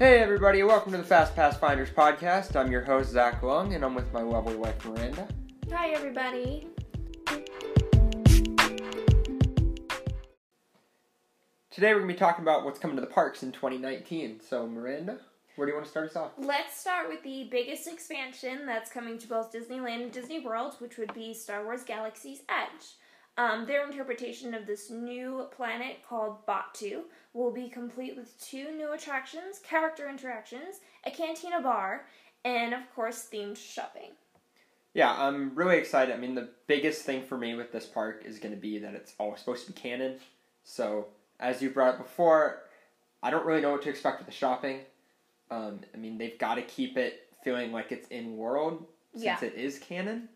Hey 0.00 0.20
everybody, 0.20 0.62
welcome 0.62 0.92
to 0.92 0.96
the 0.96 1.04
Fast 1.04 1.36
Pass 1.36 1.58
Finders 1.58 1.90
podcast. 1.90 2.56
I'm 2.56 2.72
your 2.72 2.80
host 2.80 3.10
Zach 3.10 3.42
Lung, 3.42 3.74
and 3.74 3.84
I'm 3.84 3.94
with 3.94 4.10
my 4.14 4.22
lovely 4.22 4.56
wife 4.56 4.82
Miranda. 4.86 5.28
Hi, 5.70 5.90
everybody. 5.90 6.66
Today 11.70 11.92
we're 11.92 12.00
gonna 12.00 12.06
be 12.06 12.14
talking 12.14 12.42
about 12.42 12.64
what's 12.64 12.78
coming 12.78 12.96
to 12.96 13.02
the 13.02 13.08
parks 13.08 13.42
in 13.42 13.52
2019. 13.52 14.40
So 14.40 14.66
Miranda, 14.66 15.18
where 15.56 15.66
do 15.66 15.72
you 15.72 15.76
want 15.76 15.84
to 15.84 15.90
start 15.90 16.08
us 16.08 16.16
off? 16.16 16.30
Let's 16.38 16.80
start 16.80 17.10
with 17.10 17.22
the 17.22 17.48
biggest 17.50 17.86
expansion 17.86 18.64
that's 18.64 18.90
coming 18.90 19.18
to 19.18 19.28
both 19.28 19.52
Disneyland 19.52 20.02
and 20.02 20.10
Disney 20.10 20.40
World, 20.40 20.76
which 20.78 20.96
would 20.96 21.12
be 21.12 21.34
Star 21.34 21.62
Wars 21.62 21.82
Galaxy's 21.82 22.40
Edge. 22.48 22.94
Um, 23.38 23.66
their 23.66 23.86
interpretation 23.88 24.52
of 24.54 24.66
this 24.66 24.90
new 24.90 25.46
planet 25.56 25.98
called 26.06 26.44
Batuu 26.46 27.02
will 27.32 27.52
be 27.52 27.68
complete 27.68 28.16
with 28.16 28.38
two 28.40 28.72
new 28.76 28.92
attractions, 28.92 29.60
character 29.62 30.08
interactions, 30.08 30.80
a 31.06 31.10
cantina 31.10 31.60
bar, 31.62 32.06
and 32.44 32.74
of 32.74 32.80
course 32.94 33.28
themed 33.32 33.56
shopping. 33.56 34.10
Yeah, 34.92 35.14
I'm 35.16 35.54
really 35.54 35.78
excited. 35.78 36.14
I 36.14 36.18
mean, 36.18 36.34
the 36.34 36.48
biggest 36.66 37.02
thing 37.02 37.22
for 37.22 37.38
me 37.38 37.54
with 37.54 37.70
this 37.72 37.86
park 37.86 38.24
is 38.26 38.38
going 38.40 38.54
to 38.54 38.60
be 38.60 38.78
that 38.80 38.94
it's 38.94 39.14
all 39.18 39.36
supposed 39.36 39.66
to 39.66 39.72
be 39.72 39.80
canon. 39.80 40.16
So, 40.64 41.06
as 41.38 41.62
you 41.62 41.70
brought 41.70 41.94
up 41.94 41.98
before, 41.98 42.62
I 43.22 43.30
don't 43.30 43.46
really 43.46 43.60
know 43.60 43.70
what 43.70 43.82
to 43.82 43.88
expect 43.88 44.18
with 44.18 44.26
the 44.26 44.32
shopping. 44.34 44.80
Um, 45.50 45.80
I 45.94 45.96
mean, 45.96 46.18
they've 46.18 46.38
got 46.38 46.56
to 46.56 46.62
keep 46.62 46.96
it 46.96 47.28
feeling 47.44 47.72
like 47.72 47.92
it's 47.92 48.08
in 48.08 48.36
world 48.36 48.84
since 49.14 49.24
Yeah. 49.24 49.44
it 49.44 49.54
is 49.54 49.78
canon. 49.78 50.28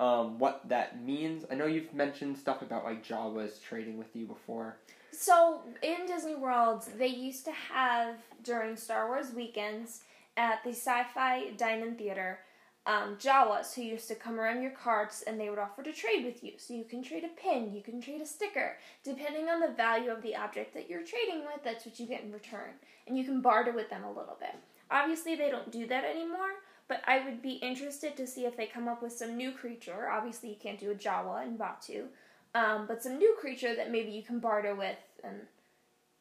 Um, 0.00 0.38
what 0.38 0.68
that 0.68 1.04
means, 1.04 1.44
I 1.50 1.54
know 1.54 1.66
you've 1.66 1.94
mentioned 1.94 2.36
stuff 2.36 2.62
about 2.62 2.84
like 2.84 3.06
Jawas 3.06 3.62
trading 3.62 3.98
with 3.98 4.16
you 4.16 4.26
before. 4.26 4.78
So 5.12 5.60
in 5.82 6.06
Disney 6.06 6.34
World, 6.34 6.84
they 6.98 7.06
used 7.06 7.44
to 7.44 7.52
have 7.52 8.16
during 8.42 8.76
Star 8.76 9.06
Wars 9.06 9.32
weekends 9.32 10.00
at 10.36 10.64
the 10.64 10.70
Sci-Fi 10.70 11.50
Dine-In 11.50 11.96
Theater, 11.96 12.40
um, 12.86 13.16
Jawas 13.16 13.74
who 13.74 13.82
used 13.82 14.08
to 14.08 14.16
come 14.16 14.40
around 14.40 14.62
your 14.62 14.72
carts 14.72 15.22
and 15.22 15.38
they 15.38 15.50
would 15.50 15.58
offer 15.58 15.82
to 15.82 15.92
trade 15.92 16.24
with 16.24 16.42
you. 16.42 16.54
So 16.56 16.74
you 16.74 16.84
can 16.84 17.02
trade 17.02 17.24
a 17.24 17.40
pin, 17.40 17.72
you 17.72 17.82
can 17.82 18.00
trade 18.00 18.20
a 18.20 18.26
sticker, 18.26 18.78
depending 19.04 19.48
on 19.48 19.60
the 19.60 19.68
value 19.68 20.10
of 20.10 20.22
the 20.22 20.34
object 20.34 20.74
that 20.74 20.90
you're 20.90 21.04
trading 21.04 21.40
with. 21.40 21.62
That's 21.62 21.86
what 21.86 22.00
you 22.00 22.06
get 22.06 22.24
in 22.24 22.32
return, 22.32 22.70
and 23.06 23.16
you 23.16 23.24
can 23.24 23.40
barter 23.40 23.72
with 23.72 23.90
them 23.90 24.02
a 24.02 24.08
little 24.08 24.36
bit. 24.40 24.56
Obviously, 24.90 25.36
they 25.36 25.50
don't 25.50 25.70
do 25.70 25.86
that 25.86 26.04
anymore. 26.04 26.50
But 26.92 27.00
I 27.06 27.24
would 27.24 27.40
be 27.40 27.52
interested 27.52 28.18
to 28.18 28.26
see 28.26 28.44
if 28.44 28.54
they 28.54 28.66
come 28.66 28.86
up 28.86 29.02
with 29.02 29.14
some 29.14 29.34
new 29.34 29.50
creature. 29.50 30.10
Obviously, 30.10 30.50
you 30.50 30.56
can't 30.62 30.78
do 30.78 30.90
a 30.90 30.94
Jawa 30.94 31.42
in 31.42 31.56
Batuu, 31.56 32.08
um, 32.54 32.84
but 32.86 33.02
some 33.02 33.16
new 33.16 33.34
creature 33.40 33.74
that 33.74 33.90
maybe 33.90 34.10
you 34.10 34.22
can 34.22 34.40
barter 34.40 34.74
with 34.74 34.98
and 35.24 35.36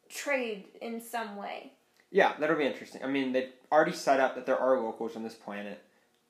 trade 0.08 0.64
in 0.82 1.02
some 1.02 1.36
way. 1.36 1.74
Yeah, 2.10 2.36
that'll 2.40 2.56
be 2.56 2.66
interesting. 2.66 3.04
I 3.04 3.08
mean, 3.08 3.34
they've 3.34 3.52
already 3.70 3.92
set 3.92 4.22
up 4.22 4.34
that 4.36 4.46
there 4.46 4.58
are 4.58 4.80
locals 4.80 5.18
on 5.18 5.24
this 5.24 5.36
planet. 5.36 5.84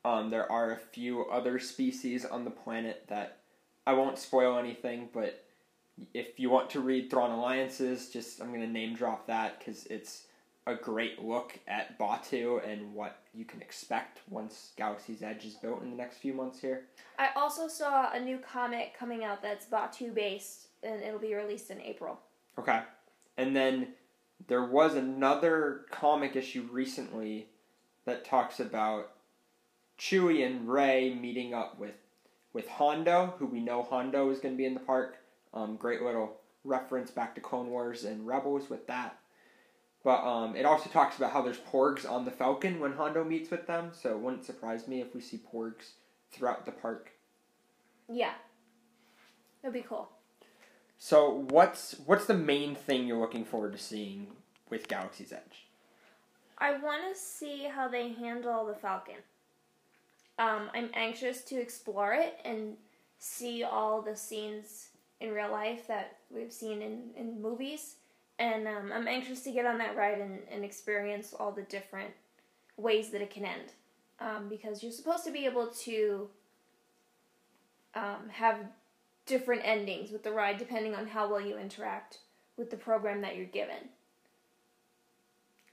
Um, 0.03 0.31
there 0.31 0.51
are 0.51 0.71
a 0.71 0.77
few 0.77 1.25
other 1.25 1.59
species 1.59 2.25
on 2.25 2.43
the 2.43 2.49
planet 2.49 3.03
that 3.09 3.37
I 3.85 3.93
won't 3.93 4.17
spoil 4.17 4.57
anything, 4.57 5.09
but 5.13 5.45
if 6.15 6.39
you 6.39 6.49
want 6.49 6.71
to 6.71 6.79
read 6.79 7.11
Thrawn 7.11 7.29
Alliances, 7.29 8.09
just 8.09 8.41
I'm 8.41 8.51
to 8.53 8.65
name 8.65 8.95
drop 8.95 9.27
that 9.27 9.59
because 9.59 9.85
it's 9.85 10.23
a 10.67 10.75
great 10.75 11.23
look 11.23 11.57
at 11.67 11.97
Batuu 11.97 12.67
and 12.67 12.93
what 12.93 13.17
you 13.33 13.45
can 13.45 13.61
expect 13.61 14.19
once 14.29 14.71
Galaxy's 14.77 15.23
Edge 15.23 15.45
is 15.45 15.55
built 15.55 15.81
in 15.81 15.89
the 15.89 15.95
next 15.95 16.17
few 16.17 16.33
months 16.33 16.59
here. 16.59 16.83
I 17.17 17.29
also 17.35 17.67
saw 17.67 18.11
a 18.11 18.19
new 18.19 18.37
comic 18.37 18.95
coming 18.97 19.23
out 19.23 19.41
that's 19.41 19.65
Batuu 19.65 20.13
based, 20.13 20.67
and 20.83 21.01
it'll 21.01 21.19
be 21.19 21.33
released 21.33 21.71
in 21.71 21.81
April. 21.81 22.19
Okay. 22.59 22.81
And 23.37 23.55
then 23.55 23.89
there 24.47 24.65
was 24.65 24.95
another 24.95 25.85
comic 25.89 26.35
issue 26.35 26.67
recently 26.71 27.47
that 28.05 28.25
talks 28.25 28.59
about 28.59 29.11
Chewie 29.99 30.45
and 30.45 30.67
Rey 30.67 31.13
meeting 31.13 31.53
up 31.53 31.79
with 31.79 31.95
with 32.53 32.67
Hondo, 32.67 33.35
who 33.39 33.45
we 33.45 33.61
know 33.61 33.81
Hondo 33.81 34.29
is 34.29 34.39
going 34.39 34.55
to 34.55 34.57
be 34.57 34.65
in 34.65 34.73
the 34.73 34.81
park. 34.81 35.17
Um, 35.53 35.77
great 35.77 36.01
little 36.01 36.37
reference 36.65 37.09
back 37.09 37.33
to 37.35 37.41
Clone 37.41 37.69
Wars 37.69 38.03
and 38.03 38.27
Rebels 38.27 38.69
with 38.69 38.87
that. 38.87 39.17
But 40.03 40.23
um, 40.25 40.55
it 40.55 40.65
also 40.65 40.89
talks 40.89 41.17
about 41.17 41.31
how 41.31 41.41
there's 41.41 41.59
porgs 41.59 42.09
on 42.09 42.25
the 42.25 42.31
Falcon 42.31 42.79
when 42.79 42.93
Hondo 42.93 43.23
meets 43.23 43.51
with 43.51 43.67
them, 43.67 43.91
so 43.93 44.11
it 44.11 44.19
wouldn't 44.19 44.45
surprise 44.45 44.87
me 44.87 44.99
if 44.99 45.13
we 45.13 45.21
see 45.21 45.39
porgs 45.53 45.91
throughout 46.31 46.65
the 46.65 46.71
park. 46.71 47.11
Yeah, 48.09 48.33
it'll 49.61 49.73
be 49.73 49.85
cool. 49.87 50.09
So 50.97 51.45
what's 51.49 51.95
what's 52.05 52.25
the 52.25 52.33
main 52.33 52.75
thing 52.75 53.07
you're 53.07 53.19
looking 53.19 53.45
forward 53.45 53.73
to 53.73 53.77
seeing 53.77 54.27
with 54.69 54.87
Galaxy's 54.87 55.31
Edge? 55.31 55.67
I 56.57 56.77
want 56.77 57.01
to 57.11 57.19
see 57.19 57.63
how 57.63 57.87
they 57.87 58.13
handle 58.13 58.65
the 58.65 58.75
Falcon. 58.75 59.15
Um, 60.37 60.69
I'm 60.73 60.89
anxious 60.93 61.43
to 61.45 61.59
explore 61.59 62.13
it 62.13 62.39
and 62.45 62.75
see 63.17 63.63
all 63.63 64.01
the 64.01 64.15
scenes 64.15 64.89
in 65.19 65.31
real 65.31 65.51
life 65.51 65.87
that 65.87 66.17
we've 66.29 66.53
seen 66.53 66.81
in, 66.81 67.09
in 67.15 67.41
movies. 67.41 67.95
And 68.41 68.67
um, 68.67 68.91
I'm 68.91 69.07
anxious 69.07 69.41
to 69.43 69.51
get 69.51 69.67
on 69.67 69.77
that 69.77 69.95
ride 69.95 70.17
and, 70.17 70.39
and 70.51 70.65
experience 70.65 71.31
all 71.39 71.51
the 71.51 71.61
different 71.61 72.09
ways 72.75 73.11
that 73.11 73.21
it 73.21 73.29
can 73.29 73.45
end. 73.45 73.73
Um, 74.19 74.49
because 74.49 74.81
you're 74.81 74.91
supposed 74.91 75.23
to 75.25 75.31
be 75.31 75.45
able 75.45 75.67
to 75.67 76.27
um, 77.93 78.29
have 78.31 78.57
different 79.27 79.61
endings 79.63 80.09
with 80.11 80.23
the 80.23 80.31
ride 80.31 80.57
depending 80.57 80.95
on 80.95 81.05
how 81.05 81.29
well 81.29 81.39
you 81.39 81.55
interact 81.55 82.17
with 82.57 82.71
the 82.71 82.77
program 82.77 83.21
that 83.21 83.35
you're 83.35 83.45
given. 83.45 83.89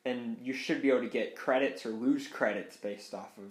And 0.04 0.36
you 0.42 0.52
should 0.52 0.82
be 0.82 0.90
able 0.90 1.00
to 1.00 1.08
get 1.08 1.36
credits 1.36 1.86
or 1.86 1.90
lose 1.90 2.26
credits 2.26 2.76
based 2.76 3.14
off 3.14 3.30
of 3.38 3.50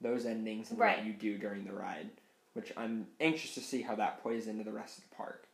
those 0.00 0.26
endings 0.26 0.70
and 0.70 0.78
Right. 0.78 0.98
what 0.98 1.06
you 1.06 1.12
do 1.12 1.38
during 1.38 1.64
the 1.64 1.72
ride, 1.72 2.10
which 2.54 2.72
I'm 2.76 3.06
anxious 3.20 3.54
to 3.54 3.60
see 3.60 3.82
how 3.82 3.94
that 3.94 4.22
plays 4.22 4.48
into 4.48 4.64
the 4.64 4.72
rest 4.72 4.98
of 4.98 5.04
the 5.08 5.14
park. 5.14 5.46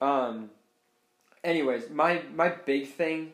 Um 0.00 0.50
anyways, 1.44 1.90
my 1.90 2.22
my 2.34 2.48
big 2.48 2.88
thing 2.88 3.32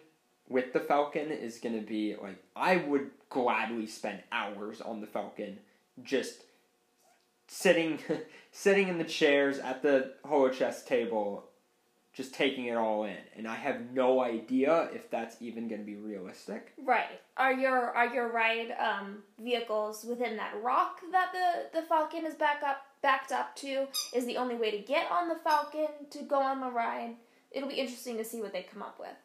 with 0.48 0.72
the 0.72 0.80
Falcon 0.80 1.30
is 1.30 1.58
to 1.60 1.80
be 1.80 2.16
like 2.20 2.42
I 2.54 2.76
would 2.76 3.10
gladly 3.30 3.86
spend 3.86 4.22
hours 4.32 4.80
on 4.80 5.00
the 5.00 5.06
Falcon 5.06 5.58
just 6.02 6.42
sitting 7.48 7.98
sitting 8.52 8.88
in 8.88 8.98
the 8.98 9.04
chairs 9.04 9.58
at 9.58 9.82
the 9.82 10.12
holochess 10.24 10.82
table 10.82 11.44
just 12.12 12.32
taking 12.32 12.64
it 12.64 12.76
all 12.76 13.04
in 13.04 13.16
and 13.36 13.46
i 13.46 13.54
have 13.54 13.92
no 13.92 14.20
idea 14.20 14.88
if 14.92 15.10
that's 15.10 15.36
even 15.40 15.68
to 15.68 15.76
be 15.76 15.96
realistic 15.96 16.72
Right. 16.86 17.20
Are 17.36 17.52
your 17.52 17.90
are 17.90 18.14
your 18.14 18.28
ride 18.28 18.74
um, 18.78 19.18
vehicles 19.42 20.04
within 20.04 20.36
that 20.36 20.54
rock 20.62 21.00
that 21.10 21.32
the, 21.32 21.80
the 21.80 21.86
Falcon 21.86 22.24
is 22.24 22.34
back 22.34 22.62
up 22.62 22.86
backed 23.02 23.32
up 23.32 23.54
to? 23.56 23.86
Is 24.14 24.24
the 24.24 24.36
only 24.36 24.54
way 24.54 24.70
to 24.70 24.78
get 24.78 25.10
on 25.10 25.28
the 25.28 25.34
Falcon 25.34 25.88
to 26.10 26.22
go 26.22 26.40
on 26.40 26.60
the 26.60 26.70
ride? 26.70 27.16
It'll 27.56 27.68
be 27.70 27.74
interesting 27.76 28.18
to 28.18 28.24
see 28.24 28.40
what 28.42 28.52
they 28.52 28.62
come 28.62 28.82
up 28.82 29.00
with. 29.00 29.16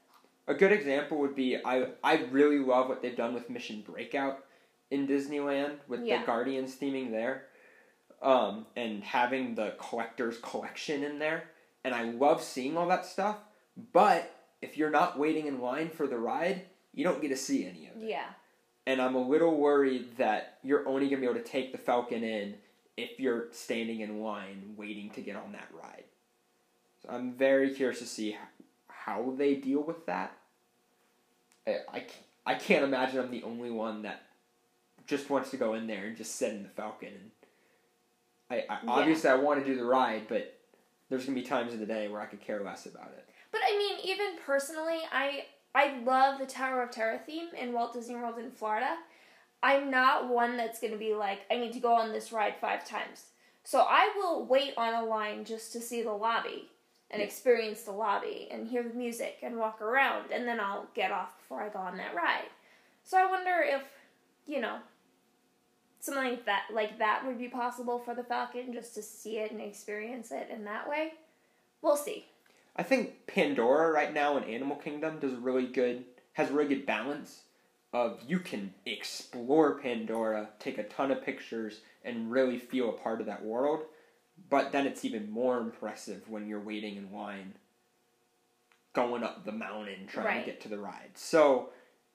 a 0.48 0.54
good 0.54 0.72
example 0.72 1.18
would 1.20 1.36
be 1.36 1.58
i 1.64 1.86
i 2.04 2.16
really 2.32 2.58
love 2.60 2.88
what 2.90 3.02
they've 3.02 3.16
done 3.16 3.34
with 3.34 3.50
mission 3.50 3.84
breakout 3.90 4.44
in 4.90 5.08
disneyland 5.08 5.76
with 5.88 6.02
Yeah. 6.04 6.22
the 6.22 6.26
guardians 6.26 6.76
theming 6.76 7.12
there 7.12 7.46
um, 8.22 8.66
and 8.76 9.04
having 9.04 9.56
the 9.56 9.74
collector's 9.80 10.38
collection 10.40 11.04
in 11.04 11.20
there 11.20 11.44
and 11.84 11.94
i 11.94 12.04
love 12.04 12.42
seeing 12.42 12.76
all 12.78 12.88
that 12.88 13.06
stuff 13.06 13.38
but 13.94 14.22
if 14.62 14.78
you're 14.78 14.90
not 15.02 15.18
waiting 15.20 15.46
in 15.48 15.60
line 15.62 15.90
for 15.90 16.08
the 16.08 16.18
ride 16.18 16.64
you 16.94 17.04
don't 17.04 17.22
get 17.22 17.30
to 17.30 17.38
see 17.38 17.66
any 17.66 17.88
of 17.88 18.02
it 18.02 18.08
Yeah. 18.10 18.30
and 18.88 19.02
I'm 19.02 19.16
a 19.16 19.28
little 19.34 19.56
worried 19.58 20.18
that 20.18 20.58
you're 20.64 20.88
only 20.88 21.08
going 21.10 21.22
to 21.22 21.28
be 21.28 21.32
able 21.32 21.42
to 21.46 21.52
take 21.58 21.72
the 21.72 21.78
Falcon 21.78 22.24
in 22.24 22.56
if 22.98 23.20
you're 23.20 23.48
standing 23.52 24.02
in 24.02 24.22
line 24.22 24.74
waiting 24.76 25.10
to 25.12 25.22
get 25.22 25.36
on 25.36 25.52
that 25.54 25.70
ride. 25.84 26.04
I'm 27.12 27.34
very 27.34 27.72
curious 27.72 28.00
to 28.00 28.06
see 28.06 28.38
how 28.88 29.34
they 29.38 29.56
deal 29.56 29.82
with 29.82 30.06
that. 30.06 30.34
I, 31.68 31.78
I, 31.94 32.06
I 32.46 32.56
can't 32.56 32.84
imagine 32.84 33.20
I'm 33.20 33.32
the 33.32 33.44
only 33.44 33.70
one 33.70 34.04
that 34.04 34.24
just 35.08 35.30
wants 35.30 35.52
to 35.52 35.58
go 35.58 35.74
in 35.74 35.88
there 35.88 36.06
and 36.06 36.16
just 36.16 36.36
sit 36.36 36.54
in 36.54 36.64
the 36.64 36.70
Falcon. 36.70 37.10
And 37.10 37.32
I, 38.50 38.56
I 38.74 38.80
Yeah. 38.84 38.92
obviously 38.92 39.30
I 39.30 39.36
want 39.36 39.60
to 39.60 39.66
do 39.66 39.78
the 39.78 39.84
ride, 39.84 40.28
but 40.30 40.58
there's 41.10 41.26
going 41.26 41.36
to 41.36 41.42
be 41.42 41.48
times 41.48 41.74
in 41.74 41.80
the 41.80 41.86
day 41.86 42.08
where 42.08 42.22
I 42.22 42.26
could 42.26 42.42
care 42.42 42.64
less 42.64 42.86
about 42.86 43.12
it. 43.18 43.28
But 43.52 43.62
I 43.68 43.78
mean, 43.78 43.98
even 44.06 44.38
personally, 44.46 45.00
I 45.12 45.46
I 45.76 46.00
love 46.00 46.40
the 46.40 46.46
Tower 46.46 46.84
of 46.84 46.92
Terror 46.92 47.20
theme 47.26 47.50
in 47.60 47.74
Walt 47.74 47.94
Disney 47.94 48.16
World 48.16 48.40
in 48.40 48.52
Florida. 48.52 48.96
I'm 49.62 49.92
not 49.92 50.30
one 50.30 50.58
that's 50.58 50.80
going 50.80 50.94
to 50.94 51.00
be 51.00 51.14
like, 51.14 51.42
I 51.52 51.58
need 51.58 51.74
to 51.74 51.80
go 51.80 51.94
on 51.94 52.12
this 52.12 52.32
ride 52.32 52.56
five 52.60 52.88
times. 52.88 53.26
So 53.64 53.86
I 53.88 54.12
will 54.16 54.46
wait 54.46 54.74
on 54.76 54.94
a 54.94 55.06
line 55.06 55.46
just 55.46 55.72
to 55.74 55.82
see 55.82 56.02
the 56.02 56.12
lobby 56.12 56.70
and 57.12 57.20
Yeah. 57.20 57.26
experience 57.26 57.84
the 57.84 57.92
lobby 57.92 58.48
and 58.50 58.68
hear 58.68 58.84
the 58.84 58.94
music 58.94 59.40
and 59.44 59.58
walk 59.58 59.82
around, 59.82 60.32
and 60.32 60.48
then 60.48 60.60
I'll 60.60 60.88
get 60.94 61.12
off 61.12 61.38
before 61.38 61.62
I 61.62 61.70
go 61.70 61.80
on 61.80 61.98
that 61.98 62.16
ride. 62.16 62.50
So 63.04 63.18
I 63.18 63.30
wonder 63.30 63.62
if, 63.62 63.84
you 64.48 64.60
know, 64.60 64.80
something 66.00 66.24
like 66.24 66.46
that 66.46 66.64
like 66.72 66.98
that 66.98 67.26
would 67.26 67.38
be 67.38 67.48
possible 67.48 68.00
for 68.00 68.16
the 68.16 68.24
Falcon 68.24 68.74
just 68.74 68.96
to 68.96 69.04
see 69.04 69.38
it 69.38 69.52
and 69.52 69.62
experience 69.62 70.32
it 70.32 70.50
in 70.50 70.64
that 70.66 70.90
way. 70.90 71.14
We'll 71.82 71.98
see. 71.98 72.28
I 72.76 72.84
think 72.84 73.28
Pandora 73.28 73.92
right 73.92 74.14
now 74.14 74.38
in 74.38 74.44
Animal 74.46 74.78
Kingdom 74.78 75.20
does 75.20 75.34
really 75.36 75.68
good 75.68 76.06
has 76.34 76.50
a 76.50 76.54
really 76.54 76.76
good 76.76 76.86
balance 76.86 77.42
of 77.94 78.22
you 78.26 78.40
can 78.40 78.74
explore 78.86 79.78
Pandora, 79.80 80.50
take 80.60 80.78
a 80.78 80.84
ton 80.84 81.12
of 81.12 81.24
pictures, 81.26 81.82
and 82.06 82.32
really 82.32 82.58
feel 82.58 82.90
a 82.90 82.94
part 82.94 83.20
of 83.20 83.28
that 83.28 83.44
world. 83.44 83.84
But 84.50 84.72
then 84.72 84.86
it's 84.88 85.06
even 85.06 85.32
more 85.32 85.58
impressive 85.60 86.30
when 86.30 86.48
you're 86.48 86.60
waiting 86.60 86.96
in 86.98 87.12
line, 87.12 87.56
going 88.94 89.24
up 89.24 89.46
the 89.46 89.52
mountain 89.52 90.08
trying 90.08 90.26
Right. 90.26 90.46
to 90.46 90.52
get 90.52 90.62
to 90.62 90.70
the 90.70 90.80
ride. 90.80 91.12
So 91.18 91.72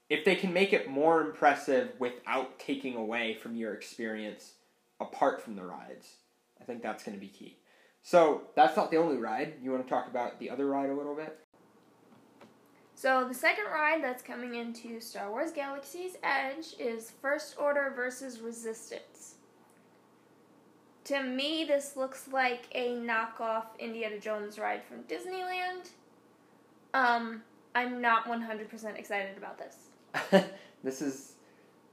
if 0.09 0.25
they 0.25 0.37
can 0.37 0.53
make 0.53 0.73
it 0.73 0.89
more 0.89 1.21
impressive 1.21 1.99
without 1.99 2.59
taking 2.59 2.95
away 2.95 3.35
from 3.35 3.57
your 3.57 3.73
experience 3.75 4.55
apart 5.01 5.41
from 5.43 5.57
the 5.57 5.65
rides, 5.65 6.17
I 6.61 6.65
think 6.65 6.83
that's 6.83 7.03
going 7.05 7.17
to 7.17 7.21
be 7.21 7.29
key. 7.29 7.59
So 8.03 8.49
that's 8.55 8.77
not 8.77 8.91
the 8.91 8.99
only 8.99 9.17
ride. 9.17 9.55
You 9.63 9.73
want 9.73 9.85
to 9.85 9.91
talk 9.91 10.07
about 10.07 10.39
the 10.39 10.51
other 10.51 10.67
ride 10.67 10.91
a 10.91 10.95
little 10.95 11.15
bit? 11.15 11.39
So 12.95 13.27
the 13.29 13.35
second 13.35 13.65
ride 13.67 14.03
that's 14.03 14.23
coming 14.23 14.55
into 14.55 15.01
Star 15.01 15.31
Wars 15.31 15.53
Galaxy's 15.53 16.17
Edge 16.23 16.75
is 16.79 17.11
First 17.21 17.57
Order 17.59 17.93
versus 17.95 18.41
Resistance. 18.41 19.36
To 21.07 21.23
me, 21.23 21.65
this 21.65 21.97
looks 21.97 22.27
like 22.33 22.65
a 22.73 22.97
knockoff 22.97 23.67
Indiana 23.79 24.19
Jones 24.19 24.59
ride 24.59 24.83
from 24.83 25.05
Disneyland. 25.05 25.91
Um, 26.95 27.43
I'm 27.77 28.01
not 28.01 28.25
100% 28.27 28.99
excited 28.99 29.39
about 29.39 29.57
this. 29.57 30.45
this 30.83 31.01
is 31.01 31.35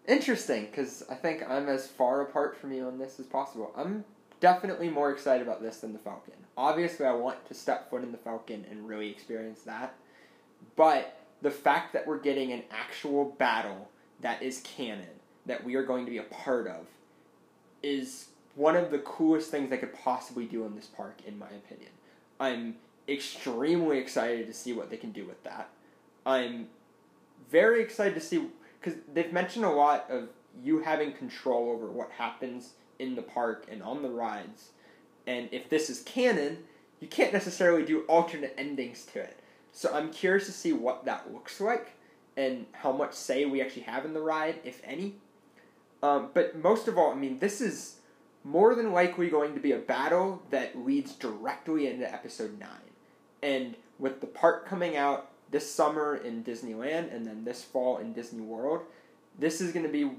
interesting 0.08 0.66
because 0.66 1.04
I 1.12 1.14
think 1.14 1.48
I'm 1.48 1.70
as 1.70 1.86
far 1.86 2.22
apart 2.22 2.58
from 2.58 2.74
you 2.74 2.88
on 2.88 2.98
this 2.98 3.20
as 3.20 3.28
possible. 3.28 3.72
I'm 3.78 4.04
definitely 4.40 4.90
more 4.90 5.12
excited 5.12 5.46
about 5.46 5.62
this 5.62 5.78
than 5.78 5.94
the 5.94 6.00
Falcon. 6.00 6.34
Obviously, 6.58 7.06
I 7.06 7.14
want 7.14 7.46
to 7.50 7.54
step 7.54 7.92
foot 7.92 8.02
in 8.02 8.12
the 8.12 8.18
Falcon 8.18 8.66
and 8.72 8.88
really 8.88 9.12
experience 9.12 9.62
that. 9.62 9.94
But 10.76 11.20
the 11.44 11.52
fact 11.52 11.94
that 11.94 12.08
we're 12.08 12.20
getting 12.20 12.52
an 12.52 12.64
actual 12.72 13.26
battle 13.38 13.90
that 14.22 14.42
is 14.42 14.62
canon, 14.62 15.06
that 15.46 15.64
we 15.64 15.76
are 15.76 15.84
going 15.84 16.06
to 16.06 16.12
be 16.12 16.18
a 16.18 16.24
part 16.24 16.66
of, 16.66 16.88
is 17.84 18.30
one 18.56 18.76
of 18.76 18.92
the 18.92 19.00
coolest 19.00 19.50
things 19.50 19.70
they 19.70 19.78
could 19.78 19.94
possibly 19.94 20.46
do 20.46 20.66
in 20.66 20.76
this 20.76 20.86
park, 20.86 21.20
in 21.26 21.38
my 21.38 21.48
opinion. 21.48 21.92
I'm 22.40 22.76
extremely 23.08 23.98
excited 23.98 24.48
to 24.48 24.54
see 24.54 24.74
what 24.74 24.90
they 24.90 24.98
can 24.98 25.12
do 25.12 25.26
with 25.26 25.44
that. 25.44 25.70
I'm 26.26 26.68
very 27.50 27.82
excited 27.82 28.16
to 28.16 28.22
see 28.22 28.48
because 28.80 29.00
they've 29.14 29.34
mentioned 29.34 29.66
a 29.66 29.70
lot 29.70 30.10
of 30.10 30.30
you 30.62 30.80
having 30.84 31.14
control 31.14 31.70
over 31.70 31.88
what 31.88 32.12
happens 32.12 32.74
in 33.00 33.16
the 33.16 33.22
park 33.22 33.66
and 33.70 33.82
on 33.82 34.02
the 34.04 34.10
rides. 34.10 34.70
And 35.26 35.50
if 35.52 35.70
this 35.70 35.90
is 35.90 36.02
canon, 36.02 36.60
you 37.00 37.08
can't 37.08 37.34
necessarily 37.34 37.84
do 37.84 38.02
alternate 38.02 38.54
endings 38.58 39.06
to 39.14 39.20
it. 39.20 39.40
So 39.72 39.92
I'm 39.94 40.12
curious 40.12 40.46
to 40.46 40.52
see 40.52 40.74
what 40.74 41.06
that 41.06 41.34
looks 41.34 41.60
like 41.60 41.94
and 42.38 42.66
how 42.74 42.92
much 42.92 43.14
say 43.14 43.46
we 43.46 43.62
actually 43.62 43.84
have 43.84 44.06
in 44.06 44.14
the 44.14 44.22
ride, 44.22 44.60
if 44.64 44.82
any. 44.84 45.16
Um, 46.02 46.30
but 46.34 46.58
most 46.62 46.88
of 46.88 46.98
all, 46.98 47.12
I 47.12 47.16
mean, 47.16 47.40
this 47.40 47.62
is 47.62 47.96
more 48.44 48.76
than 48.76 48.92
likely 48.92 49.30
going 49.30 49.54
to 49.54 49.60
be 49.60 49.72
a 49.72 49.78
battle 49.78 50.42
that 50.50 50.78
leads 50.78 51.14
directly 51.14 51.88
into 51.88 52.12
episode 52.12 52.60
9. 52.60 52.70
And 53.42 53.76
with 54.00 54.22
the 54.22 54.28
park 54.28 54.68
coming 54.68 54.98
out 54.98 55.30
this 55.52 55.70
summer 55.70 56.16
in 56.16 56.44
Disneyland 56.44 57.14
and 57.14 57.26
then 57.26 57.46
this 57.46 57.64
fall 57.64 57.98
in 57.98 58.14
Disney 58.14 58.42
World, 58.42 58.82
this 59.38 59.62
is 59.62 59.72
going 59.72 59.86
to 59.86 59.92
be 59.92 60.12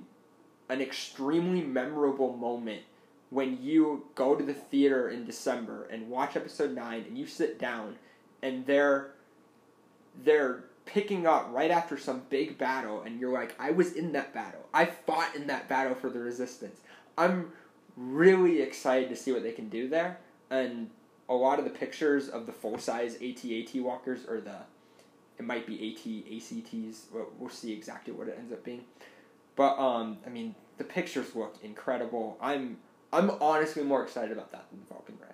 an 0.69 0.81
extremely 0.81 1.61
memorable 1.61 2.37
moment 2.37 2.82
when 3.31 3.61
you 3.61 4.06
go 4.15 4.35
to 4.35 4.44
the 4.44 4.55
theater 4.55 5.09
in 5.09 5.27
December 5.27 5.87
and 5.91 6.09
watch 6.09 6.37
episode 6.37 6.75
9 6.75 7.05
and 7.06 7.19
you 7.19 7.27
sit 7.27 7.59
down 7.59 7.97
and 8.43 8.65
they're 8.67 9.11
they're 10.23 10.65
picking 10.87 11.27
up 11.27 11.49
right 11.50 11.70
after 11.70 11.99
some 11.99 12.23
big 12.31 12.56
battle 12.56 13.03
and 13.03 13.19
you're 13.19 13.32
like 13.32 13.55
I 13.59 13.73
was 13.73 13.93
in 13.93 14.12
that 14.12 14.32
battle. 14.32 14.67
I 14.73 14.87
fought 14.87 15.35
in 15.35 15.47
that 15.49 15.69
battle 15.69 15.94
for 15.94 16.11
the 16.11 16.20
resistance. 16.20 16.81
I'm 17.19 17.53
really 17.96 18.61
excited 18.61 19.08
to 19.08 19.17
see 19.17 19.32
what 19.32 19.43
they 19.43 19.52
can 19.52 19.69
do 19.69 19.88
there 19.88 20.19
and 20.50 20.91
a 21.29 21.35
lot 21.35 21.58
of 21.58 21.64
the 21.64 21.70
pictures 21.70 22.29
of 22.29 22.46
the 22.46 22.52
full 22.52 22.79
size 22.79 23.17
AT-AT 23.17 23.75
walkers 23.76 24.26
or 24.29 24.41
the 24.41 24.56
it 25.38 25.44
might 25.44 25.67
be 25.67 25.75
AT 25.75 26.32
ACTs. 26.37 27.06
We'll, 27.12 27.29
we'll 27.38 27.50
see 27.50 27.73
exactly 27.73 28.12
what 28.12 28.29
it 28.29 28.37
ends 28.38 28.52
up 28.52 28.62
being. 28.62 28.85
But 29.56 29.79
um, 29.79 30.19
I 30.26 30.31
mean, 30.31 30.55
the 30.79 30.85
pictures 30.85 31.35
look 31.35 31.56
incredible. 31.62 32.37
I'm 32.41 32.79
I'm 33.12 33.31
honestly 33.41 33.82
more 33.82 34.02
excited 34.02 34.32
about 34.32 34.52
that 34.52 34.67
than 34.70 34.81
the 34.81 34.87
Falcon 34.87 35.17
Ride. 35.20 35.31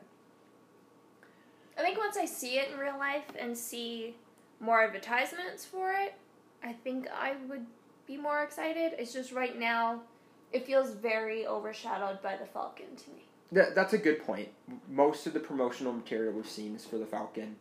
I 1.79 1.83
think 1.83 1.99
once 1.99 2.17
I 2.17 2.27
see 2.27 2.59
it 2.59 2.71
in 2.73 2.79
real 2.79 2.99
life 2.99 3.25
and 3.39 3.57
see 3.57 4.15
more 4.59 4.83
advertisements 4.83 5.65
for 5.65 5.93
it, 5.93 6.15
I 6.63 6.73
think 6.73 7.09
I 7.09 7.37
would 7.49 7.65
be 8.07 8.19
more 8.19 8.43
excited. 8.43 8.93
It's 8.99 9.15
just 9.15 9.33
right 9.33 9.59
now, 9.59 10.03
it 10.53 10.67
feels 10.67 10.91
very 10.91 11.47
overshadowed 11.47 12.23
by 12.23 12.37
the 12.37 12.47
Falcon 12.47 12.97
to 12.97 13.11
me. 13.11 13.25
That, 13.53 13.75
that's 13.75 13.93
a 13.93 13.99
good 13.99 14.25
point. 14.25 14.49
Most 14.89 15.27
of 15.27 15.33
the 15.33 15.41
promotional 15.41 15.93
material 15.93 16.33
we've 16.33 16.49
seen 16.49 16.77
is 16.77 16.85
for 16.85 16.99
the 16.99 17.07
Falcon. 17.07 17.57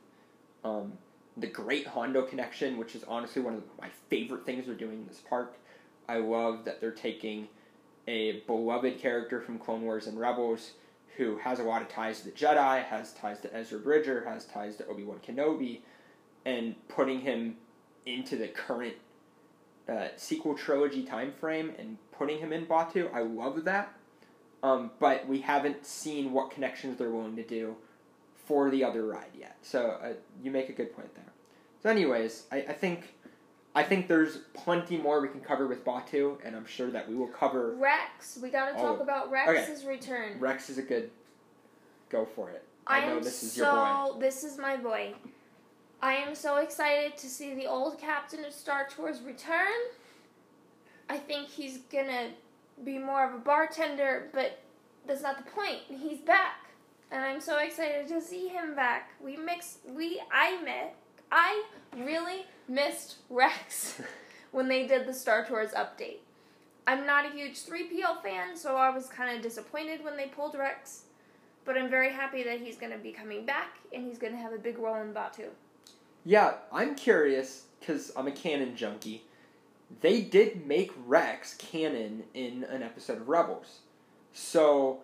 Um, 0.64 0.94
the 1.38 1.48
Great 1.48 1.88
Hondo 1.88 2.24
connection, 2.24 2.78
which 2.78 2.96
is 2.96 3.04
honestly 3.06 3.42
one 3.42 3.56
of 3.56 3.64
my 3.80 3.90
favorite 4.10 4.46
things 4.46 4.66
they're 4.66 4.76
doing 4.76 5.00
in 5.00 5.08
this 5.08 5.22
park. 5.28 5.56
I 6.08 6.18
love 6.18 6.66
that 6.66 6.82
they're 6.82 6.92
taking 6.92 7.48
a 8.08 8.42
beloved 8.42 9.00
character 9.00 9.42
from 9.42 9.60
Clone 9.60 9.82
Wars 9.84 10.08
and 10.08 10.20
Rebels 10.20 10.72
who 11.20 11.38
has 11.38 11.60
a 11.60 11.64
lot 11.64 11.82
of 11.82 11.90
ties 11.90 12.22
to 12.22 12.26
the 12.26 12.32
Jedi, 12.32 12.82
has 12.86 13.12
ties 13.12 13.42
to 13.42 13.54
Ezra 13.54 13.78
Bridger, 13.78 14.24
has 14.26 14.46
ties 14.46 14.78
to 14.78 14.88
Obi 14.88 15.04
Wan 15.04 15.20
Kenobi, 15.20 15.82
and 16.46 16.76
putting 16.88 17.20
him 17.20 17.58
into 18.06 18.38
the 18.38 18.48
current 18.48 18.94
uh, 19.90 20.08
sequel 20.16 20.54
trilogy 20.56 21.04
time 21.04 21.32
frame 21.34 21.74
and 21.80 21.98
putting 22.12 22.40
him 22.40 22.54
in 22.54 22.66
Batuu. 22.66 23.14
I 23.14 23.22
love 23.22 23.64
that. 23.66 23.94
Um, 24.62 24.92
but 25.00 25.28
we 25.28 25.40
haven't 25.40 25.86
seen 25.86 26.34
what 26.34 26.52
connections 26.52 26.98
they're 26.98 27.10
willing 27.10 27.38
to 27.38 27.44
do 27.46 27.76
for 28.46 28.70
the 28.70 28.84
other 28.84 29.06
ride 29.06 29.32
yet. 29.38 29.58
So 29.62 29.98
uh, 30.04 30.14
you 30.44 30.52
make 30.52 30.70
a 30.70 30.74
good 30.74 30.94
point 30.96 31.14
there. 31.16 31.32
So, 31.82 31.90
anyways, 31.90 32.44
I, 32.52 32.58
I 32.58 32.74
think 32.74 33.14
I 33.74 33.84
think 33.84 34.08
there's 34.10 34.40
plenty 34.54 34.98
more 34.98 35.22
we 35.22 35.30
can 35.30 35.40
cover 35.40 35.66
with 35.68 35.86
Batuu, 35.86 36.38
and 36.44 36.56
I'm 36.56 36.66
sure 36.66 36.90
that 36.92 37.08
we 37.08 37.16
will 37.16 37.28
cover. 37.28 37.74
Rex, 37.76 38.38
we 38.42 38.50
gotta 38.50 38.74
talk 38.74 38.98
Oh, 39.00 39.04
about 39.04 39.32
Rex's 39.32 39.86
return. 39.86 40.40
Rex 40.40 40.70
is 40.70 40.78
a 40.78 40.82
good 40.82 41.10
go 42.10 42.26
for 42.26 42.50
it. 42.50 42.66
I, 42.86 42.98
I 43.02 43.06
know 43.06 43.18
am 43.18 43.24
this 43.24 43.44
is 43.44 43.54
so 43.54 43.64
your 43.64 44.14
boy. 44.14 44.20
this 44.20 44.44
is 44.44 44.58
my 44.58 44.76
boy. 44.76 45.14
I 46.02 46.14
am 46.14 46.34
so 46.34 46.58
excited 46.58 47.18
to 47.18 47.28
see 47.28 47.54
the 47.54 47.68
old 47.68 48.00
captain 48.00 48.46
of 48.46 48.54
Star 48.54 48.88
Tours 48.90 49.22
return. 49.22 49.68
I 51.10 51.18
think 51.18 51.50
he's 51.50 51.80
gonna 51.92 52.30
be 52.84 52.98
more 52.98 53.28
of 53.28 53.34
a 53.34 53.40
bartender, 53.40 54.30
but 54.34 54.60
that's 55.06 55.22
not 55.22 55.38
the 55.38 55.52
point. 55.52 55.82
He's 55.90 56.20
back, 56.20 56.70
and 57.12 57.24
I'm 57.24 57.42
so 57.42 57.58
excited 57.58 58.08
to 58.08 58.22
see 58.22 58.48
him 58.48 58.76
back. 58.76 59.12
We 59.22 59.36
mixed. 59.36 59.80
We 59.90 60.22
I 60.32 60.62
met. 60.62 60.96
I 61.32 61.64
really 61.96 62.46
missed 62.68 63.18
Rex 63.30 64.02
when 64.52 64.68
they 64.68 64.88
did 64.88 65.06
the 65.06 65.14
Star 65.14 65.46
Tours 65.46 65.72
update. 65.72 66.20
I'm 66.88 67.06
not 67.06 67.26
a 67.26 67.30
huge 67.30 67.66
3PO 67.66 68.24
fan, 68.24 68.56
so 68.56 68.76
I 68.76 68.90
was 68.90 69.08
kind 69.08 69.36
of 69.36 69.44
disappointed 69.44 70.04
when 70.04 70.18
they 70.18 70.26
pulled 70.26 70.56
Rex. 70.56 71.04
But 71.66 71.78
I'm 71.78 71.90
very 71.90 72.12
happy 72.12 72.42
that 72.44 72.62
he's 72.62 72.78
going 72.78 72.92
to 72.94 72.98
be 72.98 73.12
coming 73.12 73.46
back 73.46 73.78
and 73.94 74.08
he's 74.08 74.18
going 74.18 74.34
to 74.34 74.40
have 74.40 74.54
a 74.54 74.58
big 74.58 74.80
role 74.80 74.96
in 74.96 75.14
Batuu. 75.14 75.50
Yeah, 76.30 76.54
I'm 76.72 76.94
curious 76.94 77.64
because 77.80 78.12
I'm 78.16 78.28
a 78.28 78.32
canon 78.32 78.76
junkie. 78.76 79.24
They 80.02 80.22
did 80.22 80.68
make 80.68 80.92
Rex 81.08 81.56
canon 81.56 82.24
in 82.36 82.66
an 82.66 82.84
episode 82.84 83.18
of 83.18 83.28
Rebels, 83.28 83.80
so 84.32 85.00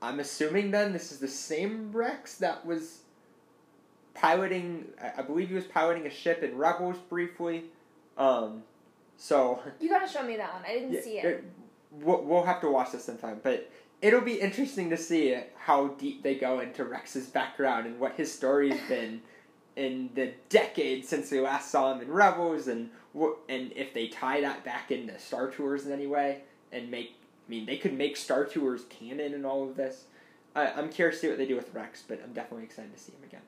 I'm 0.00 0.20
assuming 0.20 0.70
then 0.70 0.92
this 0.92 1.10
is 1.10 1.18
the 1.18 1.26
same 1.26 1.90
Rex 1.90 2.36
that 2.36 2.64
was 2.64 2.98
piloting. 4.14 4.84
I- 5.18 5.22
believe 5.22 5.48
he 5.48 5.56
was 5.56 5.64
piloting 5.64 6.06
a 6.06 6.10
ship 6.10 6.44
in 6.44 6.56
Rebels 6.56 6.98
briefly. 7.08 7.64
Um, 8.16 8.62
so 9.16 9.60
You 9.80 9.88
got 9.88 10.06
to 10.06 10.12
show 10.12 10.22
me 10.22 10.36
that 10.36 10.54
one. 10.54 10.62
I 10.64 10.74
didn't 10.74 10.92
Yeah, 10.92 11.00
see 11.00 11.18
it. 11.18 11.24
it- 11.24 11.44
we'll, 11.90 12.22
we'll 12.22 12.44
have 12.44 12.60
to 12.60 12.70
watch 12.70 12.92
this 12.92 13.02
sometime, 13.02 13.40
but 13.42 13.68
it'll 14.00 14.20
be 14.20 14.40
interesting 14.40 14.88
to 14.90 14.96
see 14.96 15.36
how 15.56 15.88
deep 15.88 16.22
they 16.22 16.36
go 16.36 16.60
into 16.60 16.84
Rex's 16.84 17.26
background 17.26 17.86
and 17.86 17.98
what 17.98 18.12
his 18.14 18.32
story's 18.32 18.80
been 18.88 19.20
in 19.78 20.10
the 20.14 20.32
decades 20.48 21.08
since 21.08 21.30
we 21.30 21.40
last 21.40 21.70
saw 21.70 21.92
him 21.92 22.00
in 22.00 22.10
Rebels, 22.10 22.66
and 22.66 22.90
and 23.48 23.72
if 23.74 23.94
they 23.94 24.08
tie 24.08 24.40
that 24.40 24.64
back 24.64 24.90
into 24.90 25.18
Star 25.18 25.50
Tours 25.50 25.86
in 25.86 25.92
any 25.92 26.06
way 26.06 26.42
and 26.72 26.90
make. 26.90 27.14
I 27.46 27.50
mean, 27.50 27.64
they 27.64 27.78
could 27.78 27.94
make 27.94 28.18
Star 28.18 28.44
Tours 28.44 28.82
canon 28.90 29.32
and 29.32 29.46
all 29.46 29.66
of 29.66 29.74
this. 29.74 30.04
I, 30.54 30.66
I'm 30.72 30.90
curious 30.90 31.16
to 31.16 31.20
see 31.22 31.28
what 31.28 31.38
they 31.38 31.46
do 31.46 31.56
with 31.56 31.72
Rex, 31.72 32.02
but 32.06 32.20
I'm 32.22 32.34
definitely 32.34 32.64
excited 32.64 32.94
to 32.94 33.00
see 33.00 33.12
him 33.12 33.24
again. 33.24 33.40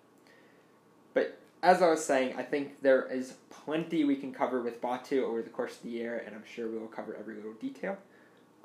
But 1.12 1.38
as 1.62 1.82
I 1.82 1.90
was 1.90 2.02
saying, 2.02 2.34
I 2.38 2.42
think 2.42 2.80
there 2.80 3.06
is 3.12 3.34
plenty 3.50 4.04
we 4.04 4.16
can 4.16 4.32
cover 4.32 4.62
with 4.62 4.80
Batuu 4.80 5.22
over 5.22 5.42
the 5.42 5.50
course 5.50 5.76
of 5.76 5.82
the 5.82 5.90
year, 5.90 6.22
and 6.24 6.34
I'm 6.34 6.44
sure 6.50 6.66
we 6.66 6.78
will 6.78 6.86
cover 6.86 7.14
every 7.14 7.34
little 7.34 7.52
detail. 7.52 7.98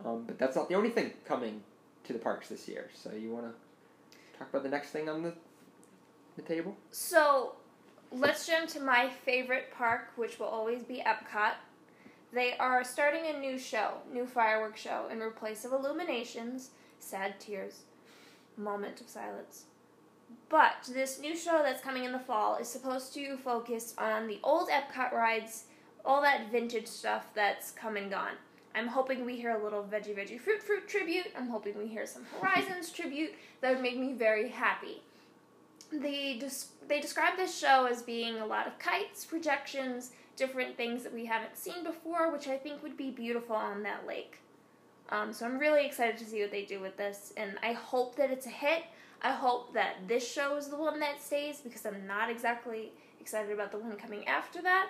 Um, 0.06 0.24
but 0.26 0.40
that's 0.40 0.56
not 0.56 0.70
the 0.70 0.76
only 0.76 0.90
thing 0.90 1.12
coming 1.26 1.62
to 2.06 2.14
the 2.14 2.20
parks 2.20 2.48
this 2.48 2.68
year. 2.70 2.90
So 2.94 3.12
you 3.12 3.32
want 3.32 3.48
to 3.48 4.38
talk 4.38 4.50
about 4.50 4.64
the 4.64 4.70
next 4.70 4.92
thing 4.92 5.10
on 5.10 5.22
the 5.24 5.34
the 6.36 6.42
table? 6.42 6.76
So, 6.92 7.54
let's 8.12 8.48
jump 8.48 8.70
to 8.70 8.80
my 8.80 9.10
favorite 9.10 9.72
park, 9.76 10.10
which 10.16 10.40
will 10.40 10.48
always 10.48 10.84
be 10.84 11.04
Epcot. 11.06 11.54
They 12.34 12.58
are 12.58 12.84
starting 12.84 13.28
a 13.28 13.40
new 13.40 13.58
show, 13.58 13.94
new 14.12 14.26
fireworks 14.26 14.82
show, 14.82 15.08
in 15.12 15.22
replace 15.22 15.64
of 15.64 15.72
Illuminations. 15.72 16.72
Sad 17.00 17.40
tears. 17.40 17.84
Moment 18.58 19.00
of 19.02 19.08
silence. 19.08 19.66
But 20.50 20.90
this 20.92 21.20
new 21.20 21.36
show 21.36 21.62
that's 21.64 21.84
coming 21.84 22.04
in 22.04 22.12
the 22.12 22.20
fall 22.20 22.58
is 22.58 22.68
supposed 22.68 23.14
to 23.14 23.38
focus 23.38 23.94
on 23.98 24.28
the 24.28 24.40
old 24.44 24.70
Epcot 24.70 25.12
rides, 25.12 25.66
all 26.04 26.22
that 26.22 26.52
vintage 26.52 26.88
stuff 26.88 27.28
that's 27.34 27.72
come 27.72 27.96
and 27.96 28.12
gone. 28.12 28.34
I'm 28.74 28.88
hoping 28.88 29.26
we 29.26 29.38
hear 29.38 29.52
a 29.52 29.64
little 29.64 29.84
Veggie 29.84 30.16
Veggie 30.16 30.40
Fruit 30.40 30.62
Fruit 30.62 30.88
tribute. 30.88 31.28
I'm 31.38 31.48
hoping 31.48 31.78
we 31.78 31.88
hear 31.88 32.06
some 32.06 32.26
Horizons 32.42 32.90
tribute. 32.92 33.34
That 33.62 33.74
would 33.74 33.82
make 33.82 33.98
me 33.98 34.14
very 34.14 34.50
happy. 34.50 35.02
They, 35.92 36.38
des- 36.40 36.68
they 36.88 37.00
describe 37.00 37.38
this 37.38 37.58
show 37.58 37.86
as 37.86 38.02
being 38.02 38.38
a 38.38 38.46
lot 38.46 38.68
of 38.68 38.80
kites, 38.80 39.26
projections, 39.26 40.12
different 40.36 40.76
things 40.76 41.04
that 41.04 41.14
we 41.14 41.26
haven't 41.26 41.58
seen 41.58 41.84
before, 41.84 42.32
which 42.32 42.48
I 42.48 42.58
think 42.58 42.84
would 42.84 42.98
be 42.98 43.12
beautiful 43.12 43.56
on 43.56 43.84
that 43.84 44.06
lake. 44.06 44.40
Um, 45.10 45.32
so 45.32 45.46
I'm 45.46 45.60
really 45.60 45.86
excited 45.86 46.18
to 46.18 46.26
see 46.26 46.42
what 46.42 46.52
they 46.52 46.66
do 46.66 46.80
with 46.80 46.98
this, 46.98 47.32
and 47.38 47.58
I 47.62 47.74
hope 47.74 48.16
that 48.16 48.32
it's 48.32 48.48
a 48.48 48.50
hit. 48.50 48.84
I 49.22 49.32
hope 49.32 49.74
that 49.74 50.08
this 50.08 50.30
show 50.30 50.58
is 50.58 50.68
the 50.68 50.78
one 50.78 51.00
that 51.00 51.22
stays 51.22 51.62
because 51.62 51.86
I'm 51.86 52.06
not 52.08 52.30
exactly 52.30 52.92
excited 53.22 53.52
about 53.52 53.72
the 53.72 53.78
one 53.78 53.96
coming 53.98 54.28
after 54.28 54.62
that. 54.64 54.90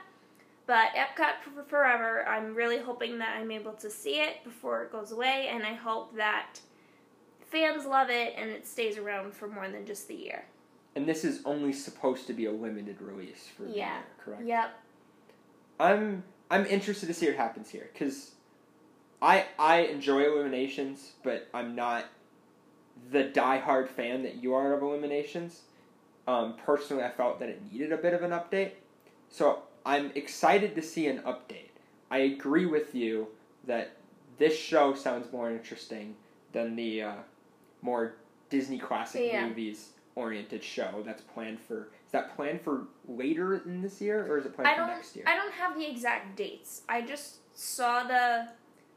But 0.68 0.90
Epcot 0.96 1.44
for 1.44 1.64
forever, 1.64 2.26
I'm 2.28 2.56
really 2.56 2.80
hoping 2.80 3.20
that 3.20 3.38
I'm 3.38 3.52
able 3.52 3.74
to 3.74 3.90
see 3.90 4.22
it 4.22 4.44
before 4.44 4.84
it 4.84 4.92
goes 4.92 5.12
away, 5.12 5.50
and 5.52 5.64
I 5.64 5.74
hope 5.74 6.16
that 6.16 6.60
fans 7.48 7.86
love 7.86 8.10
it 8.10 8.34
and 8.38 8.50
it 8.50 8.68
stays 8.68 8.98
around 8.98 9.34
for 9.34 9.48
more 9.48 9.70
than 9.70 9.86
just 9.86 10.08
the 10.08 10.16
year. 10.16 10.46
And 10.96 11.08
this 11.08 11.26
is 11.26 11.42
only 11.44 11.74
supposed 11.74 12.26
to 12.28 12.34
be 12.34 12.46
a 12.46 12.52
limited 12.52 13.02
release 13.02 13.48
for 13.48 13.64
the 13.64 13.72
Yeah. 13.72 13.96
year, 13.96 14.04
correct? 14.18 14.44
Yep. 14.44 14.70
I'm 15.80 16.24
I'm 16.50 16.66
interested 16.68 17.08
to 17.08 17.14
see 17.14 17.26
what 17.28 17.36
happens 17.36 17.70
here 17.70 17.90
because 17.92 18.32
I 19.22 19.46
I 19.60 19.80
enjoy 19.80 20.24
Illuminations, 20.24 21.14
but 21.24 21.48
I'm 21.54 21.76
not 21.76 22.06
the 23.12 23.26
diehard 23.26 23.90
fan 23.90 24.24
that 24.24 24.36
you 24.36 24.54
are 24.54 24.74
of 24.74 24.82
Illuminations. 24.82 25.64
Um, 26.28 26.56
personally, 26.58 27.04
I 27.04 27.10
felt 27.12 27.40
that 27.40 27.50
it 27.50 27.62
needed 27.72 27.92
a 27.92 27.98
bit 27.98 28.14
of 28.14 28.24
an 28.24 28.32
update, 28.32 28.72
so 29.30 29.64
I'm 29.86 30.12
excited 30.16 30.76
to 30.76 30.82
see 30.82 31.08
an 31.08 31.20
update. 31.20 31.70
I 32.10 32.20
agree 32.20 32.66
with 32.66 32.96
you 32.96 33.28
that 33.66 33.98
this 34.38 34.58
show 34.58 34.94
sounds 34.94 35.32
more 35.32 35.52
interesting 35.52 36.16
than 36.54 36.76
the 36.76 37.02
uh, 37.02 37.14
more 37.82 38.16
Disney 38.50 38.78
classic 38.80 39.22
Yeah. 39.26 39.48
movies 39.48 39.90
oriented 40.16 40.64
show 40.64 41.04
that's 41.06 41.22
planned 41.22 41.60
for. 41.60 41.90
Is 42.06 42.12
that 42.12 42.36
planned 42.36 42.62
for 42.62 42.88
later 43.08 43.62
in 43.66 43.82
this 43.82 44.02
year 44.02 44.26
or 44.32 44.38
is 44.38 44.46
it 44.46 44.56
planned 44.56 44.70
I 44.70 44.74
for 44.74 44.82
don't 44.82 44.90
next 44.90 45.16
year? 45.16 45.26
I 45.28 45.36
don't 45.36 45.54
have 45.54 45.78
the 45.78 45.90
exact 45.90 46.36
dates. 46.36 46.82
I 46.90 47.02
just 47.02 47.38
saw 47.54 48.04
the 48.04 48.48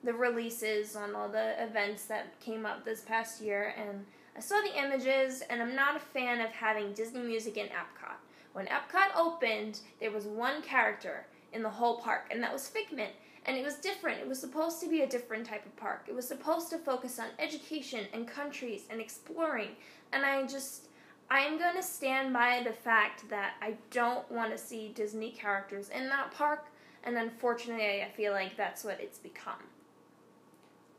the 0.04 0.14
releases 0.14 0.94
on 0.94 1.16
all 1.16 1.28
the 1.28 1.60
events 1.60 2.04
that 2.04 2.38
came 2.38 2.64
up 2.64 2.84
this 2.84 3.00
past 3.00 3.40
year 3.40 3.74
and 3.76 4.06
I 4.36 4.40
saw 4.40 4.60
the 4.60 4.78
images 4.78 5.42
and 5.50 5.60
I'm 5.60 5.74
not 5.74 5.96
a 5.96 6.00
fan 6.00 6.40
of 6.40 6.52
having 6.52 6.92
Disney 6.92 7.22
music 7.22 7.56
in 7.56 7.66
Epcot. 7.66 8.14
When 8.52 8.66
Epcot 8.66 9.16
opened, 9.16 9.80
there 9.98 10.12
was 10.12 10.24
one 10.24 10.62
character 10.62 11.26
in 11.52 11.64
the 11.64 11.68
whole 11.68 11.98
park 11.98 12.28
and 12.30 12.40
that 12.44 12.52
was 12.52 12.68
Figment. 12.68 13.12
And 13.46 13.56
it 13.56 13.64
was 13.64 13.76
different. 13.76 14.20
It 14.20 14.28
was 14.28 14.38
supposed 14.38 14.80
to 14.82 14.88
be 14.88 15.00
a 15.00 15.06
different 15.06 15.46
type 15.46 15.64
of 15.64 15.74
park. 15.76 16.04
It 16.06 16.14
was 16.14 16.28
supposed 16.28 16.68
to 16.70 16.78
focus 16.78 17.18
on 17.18 17.28
education 17.38 18.06
and 18.12 18.28
countries 18.28 18.82
and 18.90 19.00
exploring. 19.00 19.70
And 20.12 20.24
I 20.24 20.46
just 20.46 20.87
I'm 21.30 21.58
going 21.58 21.76
to 21.76 21.82
stand 21.82 22.32
by 22.32 22.62
the 22.64 22.72
fact 22.72 23.28
that 23.28 23.54
I 23.60 23.74
don't 23.90 24.30
want 24.30 24.50
to 24.52 24.58
see 24.58 24.92
Disney 24.94 25.30
characters 25.30 25.90
in 25.90 26.08
that 26.08 26.32
park, 26.32 26.66
and 27.04 27.16
unfortunately, 27.16 28.02
I 28.02 28.08
feel 28.16 28.32
like 28.32 28.56
that's 28.56 28.82
what 28.82 28.98
it's 29.00 29.18
become. 29.18 29.62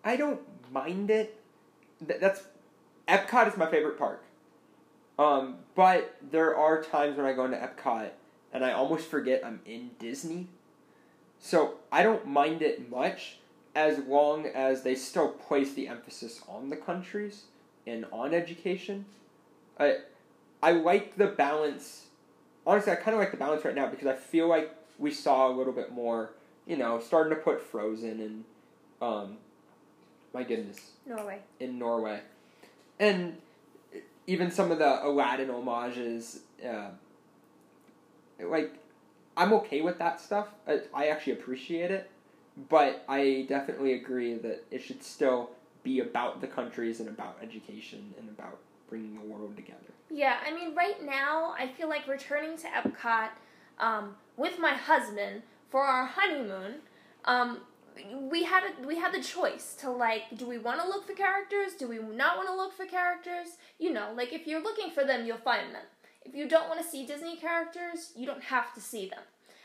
I 0.04 0.16
don't 0.16 0.42
mind 0.72 1.10
it. 1.10 1.42
Th- 2.08 2.20
that's 2.20 2.44
Epcot 3.08 3.48
is 3.48 3.58
my 3.58 3.70
favorite 3.70 3.98
park. 3.98 4.24
Um, 5.18 5.58
but 5.76 6.16
there 6.32 6.56
are 6.56 6.82
times 6.82 7.18
when 7.18 7.26
I 7.26 7.34
go 7.34 7.46
into 7.46 7.58
Epcot 7.58 8.12
and 8.54 8.64
I 8.64 8.72
almost 8.72 9.08
forget 9.08 9.46
I'm 9.46 9.60
in 9.66 9.92
Disney. 10.00 10.48
So 11.40 11.76
I 11.92 12.04
don't 12.04 12.26
mind 12.28 12.62
it 12.62 12.90
much 12.90 13.40
as 13.76 14.00
long 14.00 14.46
as 14.46 14.84
they 14.84 14.96
still 14.96 15.30
place 15.30 15.74
the 15.74 15.88
emphasis 15.88 16.42
on 16.48 16.70
the 16.70 16.78
countries 16.78 17.44
and 17.86 18.06
on 18.12 18.34
education. 18.34 19.06
I 19.80 19.98
I 20.62 20.72
like 20.72 21.18
the 21.18 21.28
balance. 21.28 22.08
Honestly, 22.66 22.92
I 22.92 22.96
kind 22.96 23.16
of 23.16 23.20
like 23.20 23.32
the 23.32 23.38
balance 23.38 23.64
right 23.66 23.76
now 23.76 23.88
because 23.88 24.08
I 24.08 24.16
feel 24.16 24.48
like 24.48 24.76
we 24.98 25.12
saw 25.12 25.50
a 25.50 25.54
little 25.54 25.74
bit 25.74 25.92
more, 25.92 26.32
you 26.68 26.78
know, 26.78 27.00
starting 27.00 27.36
to 27.36 27.42
put 27.42 27.62
Frozen 27.62 28.20
and 28.20 28.44
um, 29.02 29.38
my 30.34 30.44
goodness, 30.44 30.92
Norway. 31.06 31.40
in 31.60 31.80
Norway, 31.80 32.22
and 33.00 33.38
even 34.28 34.52
some 34.52 34.72
of 34.72 34.80
the 34.80 35.06
Aladdin 35.06 35.50
homages. 35.50 36.42
Uh, 36.66 36.90
like, 38.42 38.74
I'm 39.36 39.54
okay 39.54 39.82
with 39.82 39.98
that 40.00 40.20
stuff. 40.20 40.48
I, 40.68 40.82
I 40.94 41.08
actually 41.08 41.34
appreciate 41.34 41.92
it, 41.92 42.10
but 42.70 43.04
I 43.08 43.46
definitely 43.50 43.94
agree 43.94 44.36
that 44.36 44.64
it 44.72 44.82
should 44.82 45.04
still 45.04 45.52
be 45.84 46.00
about 46.00 46.42
the 46.42 46.48
countries 46.48 47.00
and 47.00 47.10
about 47.10 47.38
education 47.42 48.14
and 48.20 48.30
about 48.30 48.60
bringing 48.90 49.16
the 49.16 49.26
world 49.26 49.56
together. 49.56 49.94
Yeah, 50.12 50.38
I 50.46 50.54
mean, 50.54 50.76
right 50.76 51.04
now, 51.04 51.54
I 51.58 51.68
feel 51.68 51.88
like 51.88 52.08
returning 52.08 52.58
to 52.58 52.68
Epcot 52.68 53.30
um, 53.80 54.16
with 54.38 54.60
my 54.60 54.74
husband 54.74 55.44
for 55.70 55.84
our 55.84 56.06
honeymoon. 56.06 56.76
Um, 57.26 57.60
we 58.30 58.44
had 58.44 58.64
a, 58.64 58.88
we 58.88 58.98
had 58.98 59.14
the 59.14 59.22
choice 59.22 59.76
to 59.82 59.92
like, 59.92 60.24
do 60.38 60.48
we 60.48 60.58
want 60.58 60.82
to 60.82 60.88
look 60.88 61.06
for 61.06 61.14
characters? 61.14 61.74
Do 61.78 61.88
we 61.88 62.00
not 62.00 62.38
want 62.38 62.50
to 62.50 62.56
look 62.56 62.74
for 62.74 62.86
characters? 62.86 63.50
You 63.78 63.94
know, 63.94 64.12
like 64.16 64.34
if 64.34 64.48
you're 64.48 64.64
looking 64.64 64.90
for 64.90 65.04
them, 65.04 65.26
you'll 65.26 65.38
find 65.38 65.74
them. 65.76 65.86
If 66.26 66.36
you 66.36 66.48
don't 66.48 66.70
want 66.70 66.82
to 66.82 66.88
see 66.88 67.06
Disney 67.06 67.36
characters, 67.38 68.12
you 68.16 68.26
don't 68.26 68.44
have 68.44 68.74
to 68.74 68.82
see 68.82 69.10
them. 69.10 69.24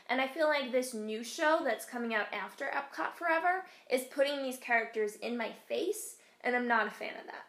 And 0.09 0.21
I 0.21 0.27
feel 0.27 0.47
like 0.47 0.71
this 0.71 0.93
new 0.93 1.23
show 1.23 1.61
that's 1.63 1.85
coming 1.85 2.13
out 2.13 2.27
after 2.31 2.65
Epcot 2.65 3.15
Forever 3.15 3.65
is 3.89 4.03
putting 4.03 4.43
these 4.43 4.57
characters 4.57 5.15
in 5.15 5.37
my 5.37 5.51
face, 5.67 6.17
and 6.41 6.55
I'm 6.55 6.67
not 6.67 6.87
a 6.87 6.91
fan 6.91 7.13
of 7.19 7.25
that. 7.25 7.45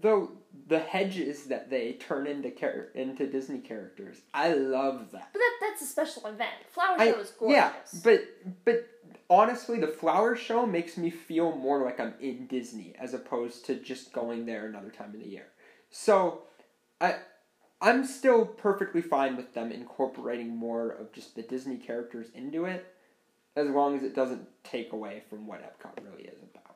Though 0.00 0.32
the 0.68 0.78
hedges 0.78 1.44
that 1.46 1.70
they 1.70 1.94
turn 1.94 2.26
into 2.26 2.50
char- 2.50 2.88
into 2.94 3.26
Disney 3.26 3.58
characters, 3.58 4.18
I 4.32 4.52
love 4.52 5.10
that. 5.12 5.30
But 5.32 5.38
that, 5.38 5.52
that's 5.60 5.82
a 5.82 5.86
special 5.86 6.26
event. 6.26 6.50
Flower 6.68 6.96
I- 6.98 7.10
show 7.12 7.18
is 7.20 7.30
gorgeous. 7.30 7.56
Yeah, 7.56 7.72
but 8.04 8.24
but 8.64 8.86
honestly, 9.28 9.80
the 9.80 9.88
flower 9.88 10.36
show 10.36 10.66
makes 10.66 10.96
me 10.96 11.10
feel 11.10 11.56
more 11.56 11.84
like 11.84 11.98
I'm 11.98 12.14
in 12.20 12.46
Disney 12.46 12.94
as 12.98 13.14
opposed 13.14 13.66
to 13.66 13.74
just 13.74 14.12
going 14.12 14.46
there 14.46 14.66
another 14.66 14.90
time 14.90 15.14
of 15.14 15.20
the 15.20 15.28
year. 15.28 15.46
So, 15.90 16.42
I 17.00 17.16
I'm 17.80 18.04
still 18.04 18.44
perfectly 18.44 19.02
fine 19.02 19.36
with 19.36 19.54
them 19.54 19.70
incorporating 19.70 20.54
more 20.56 20.90
of 20.90 21.12
just 21.12 21.36
the 21.36 21.42
Disney 21.42 21.76
characters 21.76 22.26
into 22.34 22.64
it, 22.64 22.86
as 23.56 23.68
long 23.68 23.96
as 23.96 24.02
it 24.02 24.14
doesn't 24.14 24.46
take 24.64 24.92
away 24.92 25.22
from 25.30 25.46
what 25.46 25.62
Epcot 25.62 26.04
really 26.04 26.24
is 26.24 26.38
about. 26.42 26.67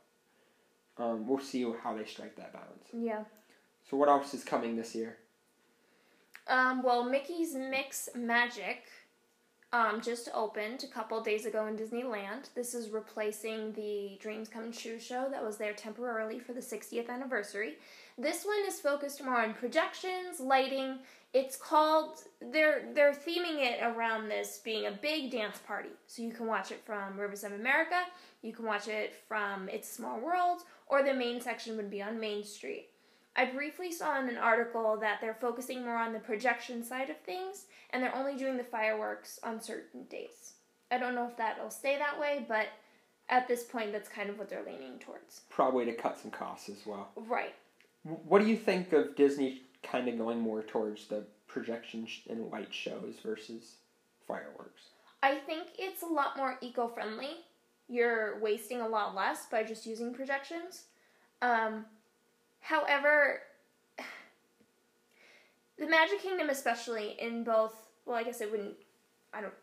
Um, 0.99 1.26
we'll 1.26 1.40
see 1.40 1.64
how 1.82 1.96
they 1.96 2.04
strike 2.04 2.37
that 2.37 2.52
balance. 2.52 2.88
Yeah. 2.92 3.25
So, 3.88 3.96
what 3.96 4.08
else 4.08 4.34
is 4.34 4.44
coming 4.44 4.76
this 4.76 4.94
year? 4.94 5.18
Um, 6.49 6.82
well, 6.82 7.04
Mickey's 7.04 7.54
Mix 7.54 8.08
Magic 8.14 8.84
um, 9.72 10.02
just 10.02 10.28
opened 10.34 10.84
a 10.84 10.92
couple 10.92 11.20
days 11.22 11.46
ago 11.46 11.66
in 11.66 11.76
Disneyland. 11.76 12.52
This 12.54 12.75
is 12.75 12.90
replacing 12.90 13.72
the 13.72 14.18
Dreams 14.20 14.49
Come 14.49 14.70
True 14.70 14.99
show 14.99 15.28
that 15.30 15.42
was 15.42 15.56
there 15.56 15.72
temporarily 15.72 16.38
for 16.38 16.52
the 16.52 16.61
60th 16.61 17.08
anniversary. 17.08 17.78
This 18.18 18.44
one 18.44 18.62
is 18.66 18.80
focused 18.80 19.25
more 19.25 19.40
on 19.40 19.54
projections, 19.54 20.40
lighting. 20.40 20.99
It's 21.34 21.56
called 21.56 22.18
they're 22.40 22.84
they're 22.94 23.14
theming 23.14 23.60
it 23.60 23.80
around 23.82 24.28
this 24.28 24.60
being 24.62 24.86
a 24.86 24.90
big 24.90 25.30
dance 25.30 25.58
party. 25.66 25.88
So 26.06 26.22
you 26.22 26.32
can 26.32 26.46
watch 26.46 26.70
it 26.70 26.82
from 26.84 27.18
Rivers 27.18 27.44
of 27.44 27.52
America, 27.52 28.02
you 28.42 28.52
can 28.52 28.66
watch 28.66 28.88
it 28.88 29.14
from 29.28 29.68
It's 29.68 29.90
Small 29.90 30.20
World, 30.20 30.60
or 30.86 31.02
the 31.02 31.14
main 31.14 31.40
section 31.40 31.76
would 31.76 31.90
be 31.90 32.02
on 32.02 32.20
Main 32.20 32.44
Street. 32.44 32.88
I 33.34 33.46
briefly 33.46 33.90
saw 33.90 34.20
in 34.20 34.28
an 34.28 34.36
article 34.36 34.98
that 34.98 35.18
they're 35.22 35.38
focusing 35.40 35.82
more 35.82 35.96
on 35.96 36.12
the 36.12 36.18
projection 36.18 36.84
side 36.84 37.08
of 37.08 37.18
things 37.20 37.64
and 37.90 38.02
they're 38.02 38.14
only 38.14 38.36
doing 38.36 38.58
the 38.58 38.64
fireworks 38.64 39.40
on 39.42 39.58
certain 39.58 40.04
days. 40.04 40.54
I 40.90 40.98
don't 40.98 41.14
know 41.14 41.26
if 41.26 41.38
that'll 41.38 41.70
stay 41.70 41.96
that 41.96 42.20
way, 42.20 42.44
but 42.46 42.66
at 43.28 43.48
this 43.48 43.64
point, 43.64 43.92
that's 43.92 44.08
kind 44.08 44.28
of 44.28 44.38
what 44.38 44.50
they're 44.50 44.64
leaning 44.64 44.98
towards. 44.98 45.40
Probably 45.48 45.86
to 45.86 45.94
cut 45.94 46.18
some 46.18 46.30
costs 46.30 46.68
as 46.68 46.84
well. 46.84 47.08
Right. 47.16 47.54
What 48.02 48.42
do 48.42 48.48
you 48.48 48.56
think 48.56 48.92
of 48.92 49.16
Disney 49.16 49.62
kind 49.82 50.08
of 50.08 50.18
going 50.18 50.40
more 50.40 50.62
towards 50.62 51.06
the 51.06 51.24
projection 51.46 52.06
and 52.28 52.50
light 52.50 52.72
shows 52.72 53.16
versus 53.22 53.76
fireworks? 54.26 54.90
I 55.22 55.36
think 55.36 55.68
it's 55.78 56.02
a 56.02 56.06
lot 56.06 56.36
more 56.36 56.58
eco 56.60 56.88
friendly. 56.88 57.44
You're 57.88 58.38
wasting 58.40 58.80
a 58.80 58.88
lot 58.88 59.14
less 59.14 59.46
by 59.46 59.64
just 59.64 59.86
using 59.86 60.14
projections. 60.14 60.84
Um, 61.40 61.86
however, 62.60 63.40
the 65.78 65.86
Magic 65.86 66.20
Kingdom, 66.20 66.48
especially 66.50 67.16
in 67.20 67.44
both 67.44 67.74
well, 68.04 68.16
I 68.16 68.22
guess 68.22 68.40
it 68.40 68.50
wouldn't. 68.50 68.74
I 69.32 69.40
don't. 69.40 69.54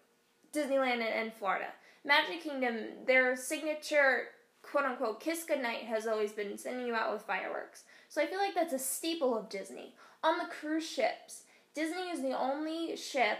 Disneyland 0.53 0.93
and, 0.93 1.03
and 1.03 1.33
Florida. 1.33 1.67
Magic 2.05 2.41
Kingdom, 2.41 2.77
their 3.05 3.35
signature 3.35 4.27
quote 4.61 4.85
unquote 4.85 5.19
kiss 5.19 5.43
goodnight 5.43 5.83
has 5.83 6.07
always 6.07 6.31
been 6.31 6.57
sending 6.57 6.87
you 6.87 6.93
out 6.93 7.13
with 7.13 7.23
fireworks. 7.23 7.83
So 8.07 8.21
I 8.21 8.27
feel 8.27 8.39
like 8.39 8.55
that's 8.55 8.73
a 8.73 8.79
staple 8.79 9.37
of 9.37 9.49
Disney. 9.49 9.93
On 10.23 10.37
the 10.37 10.45
cruise 10.45 10.87
ships, 10.87 11.43
Disney 11.73 12.09
is 12.09 12.21
the 12.21 12.37
only 12.37 12.95
ship 12.97 13.37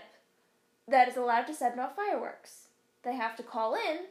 that 0.87 1.09
is 1.09 1.17
allowed 1.17 1.47
to 1.47 1.53
send 1.53 1.79
off 1.79 1.95
fireworks. 1.95 2.67
They 3.03 3.15
have 3.15 3.35
to 3.37 3.43
call 3.43 3.75
in 3.75 4.05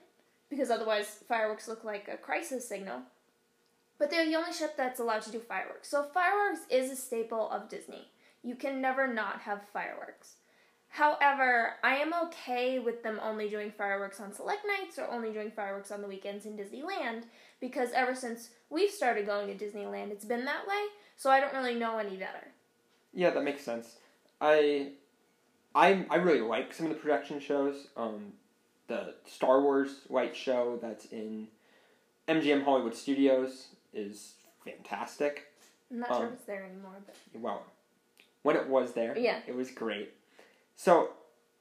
because 0.50 0.70
otherwise 0.70 1.22
fireworks 1.26 1.68
look 1.68 1.84
like 1.84 2.08
a 2.08 2.16
crisis 2.16 2.68
signal. 2.68 3.02
But 3.98 4.10
they're 4.10 4.26
the 4.26 4.36
only 4.36 4.52
ship 4.52 4.76
that's 4.76 5.00
allowed 5.00 5.22
to 5.22 5.32
do 5.32 5.40
fireworks. 5.40 5.88
So 5.88 6.04
fireworks 6.04 6.60
is 6.70 6.90
a 6.90 6.96
staple 6.96 7.50
of 7.50 7.68
Disney. 7.68 8.08
You 8.42 8.54
can 8.54 8.80
never 8.80 9.12
not 9.12 9.40
have 9.40 9.68
fireworks. 9.72 10.36
However, 10.90 11.74
I 11.82 11.96
am 11.96 12.14
okay 12.24 12.78
with 12.78 13.02
them 13.02 13.20
only 13.22 13.48
doing 13.48 13.72
fireworks 13.76 14.20
on 14.20 14.32
select 14.32 14.62
nights 14.66 14.98
or 14.98 15.10
only 15.10 15.32
doing 15.32 15.50
fireworks 15.50 15.90
on 15.90 16.00
the 16.00 16.08
weekends 16.08 16.46
in 16.46 16.56
Disneyland 16.56 17.24
because 17.60 17.90
ever 17.92 18.14
since 18.14 18.50
we've 18.70 18.90
started 18.90 19.26
going 19.26 19.46
to 19.48 19.64
Disneyland, 19.64 20.10
it's 20.10 20.24
been 20.24 20.44
that 20.44 20.66
way. 20.66 20.82
So 21.16 21.30
I 21.30 21.40
don't 21.40 21.52
really 21.52 21.74
know 21.74 21.98
any 21.98 22.16
better. 22.16 22.52
Yeah, 23.18 23.30
that 23.30 23.42
makes 23.42 23.64
sense. 23.64 23.96
I 24.40 24.92
I 25.74 26.06
I 26.08 26.16
really 26.16 26.40
like 26.40 26.72
some 26.72 26.86
of 26.86 26.92
the 26.92 26.98
production 26.98 27.40
shows. 27.40 27.88
Um, 27.96 28.34
the 28.86 29.16
Star 29.26 29.60
Wars 29.60 30.02
Light 30.08 30.36
Show 30.36 30.78
that's 30.80 31.06
in 31.06 31.48
MGM 32.28 32.62
Hollywood 32.62 32.94
Studios 32.94 33.70
is 33.92 34.34
fantastic. 34.64 35.52
I'm 35.90 35.98
not 35.98 36.12
Um, 36.12 36.16
sure 36.18 36.26
if 36.28 36.32
it's 36.34 36.44
there 36.44 36.62
anymore, 36.62 37.02
but 37.04 37.16
Well, 37.34 37.64
when 38.42 38.54
it 38.54 38.68
was 38.68 38.92
there, 38.92 39.18
Yeah. 39.18 39.40
it 39.48 39.54
was 39.56 39.72
great. 39.72 40.14
So 40.76 41.14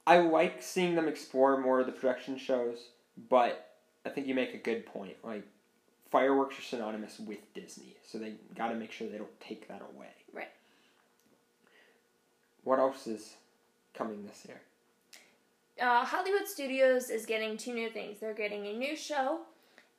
I 0.05 0.19
like 0.19 0.61
seeing 0.61 0.93
them 0.93 1.07
explore 1.07 1.57
more 1.57 1.79
of 1.79 1.87
the 1.87 1.91
production 1.91 2.37
shows, 2.37 2.89
but 3.17 3.73
I 4.05 4.09
think 4.09 4.27
you 4.27 4.35
make 4.35 4.53
a 4.53 4.57
good 4.59 4.85
point. 4.85 5.17
Like 5.23 5.43
fireworks 6.11 6.59
are 6.59 6.61
synonymous 6.61 7.17
with 7.19 7.51
Disney, 7.55 7.97
so 8.03 8.19
they 8.19 8.35
got 8.53 8.69
to 8.69 8.75
make 8.75 8.91
sure 8.91 9.09
they 9.09 9.17
don't 9.17 9.39
take 9.39 9.67
that 9.69 9.81
away. 9.81 10.11
What 12.67 12.79
else 12.79 13.07
is 13.07 13.35
coming 13.93 14.25
this 14.25 14.43
year? 14.45 14.59
uh, 15.81 16.03
Hollywood 16.03 16.45
Studios 16.45 17.09
is 17.09 17.25
getting 17.25 17.55
two 17.55 17.73
new 17.73 17.89
things. 17.89 18.19
They're 18.19 18.33
getting 18.33 18.67
a 18.67 18.73
new 18.73 18.97
show 18.97 19.39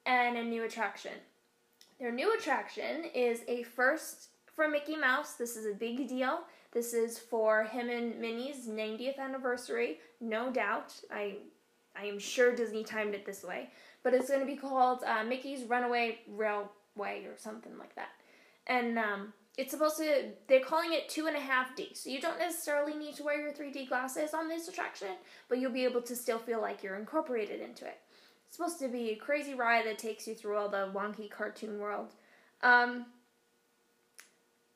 and 0.05 0.37
a 0.37 0.45
new 0.45 0.65
attraction. 0.65 1.13
Their 1.99 2.13
new 2.13 2.35
attraction 2.37 3.05
is 3.15 3.41
a 3.49 3.63
first 3.63 4.29
for 4.55 4.69
Mickey 4.69 4.97
Mouse. 4.97 5.33
This 5.33 5.57
is 5.57 5.65
a 5.65 5.73
big 5.73 6.09
deal. 6.11 6.41
This 6.73 6.93
is 6.93 7.19
for 7.19 7.65
him 7.65 7.89
and 7.89 8.21
Minnie's 8.21 8.67
90th 8.69 9.19
anniversary, 9.19 10.01
no 10.21 10.53
doubt. 10.53 10.93
I, 11.11 11.37
I 11.99 12.05
am 12.05 12.19
sure 12.19 12.55
Disney 12.55 12.85
timed 12.85 13.15
it 13.15 13.25
this 13.25 13.43
way, 13.43 13.71
but 14.03 14.13
it's 14.13 14.29
going 14.29 14.41
to 14.41 14.47
be 14.47 14.57
called 14.57 15.03
uh, 15.05 15.25
Mickey's 15.25 15.65
Runaway 15.65 16.19
Railway 16.29 17.25
or 17.25 17.39
something 17.39 17.79
like 17.79 17.95
that. 17.95 18.11
And 18.67 18.99
um, 18.99 19.33
it's 19.59 19.73
supposed 19.73 19.97
to, 19.97 20.31
they're 20.47 20.61
calling 20.61 20.93
it 20.93 21.09
two 21.09 21.27
and 21.27 21.37
a 21.37 21.41
half 21.41 21.75
D. 21.75 21.91
So 21.93 22.11
you 22.11 22.21
don't 22.21 22.39
necessarily 22.39 22.95
need 22.95 23.17
to 23.17 23.25
wear 23.25 23.41
your 23.41 23.53
3D 23.53 23.89
glasses 23.89 24.33
on 24.33 24.49
this 24.49 24.69
attraction, 24.69 25.09
but 25.49 25.59
you'll 25.59 25.73
be 25.73 25.85
able 25.85 26.01
to 26.03 26.15
still 26.15 26.39
feel 26.39 26.61
like 26.61 26.85
you're 26.85 26.95
incorporated 26.95 27.61
into 27.61 27.85
it. 27.85 27.99
It's 28.47 28.57
supposed 28.57 28.79
to 28.79 28.89
be 28.89 29.11
a 29.11 29.17
crazy 29.17 29.55
ride 29.55 29.85
that 29.85 29.99
takes 29.99 30.29
you 30.29 30.37
through 30.37 30.57
all 30.57 30.69
the 30.69 30.93
wonky 30.95 31.29
cartoon 31.29 31.81
world. 31.81 32.13
Um, 32.63 33.07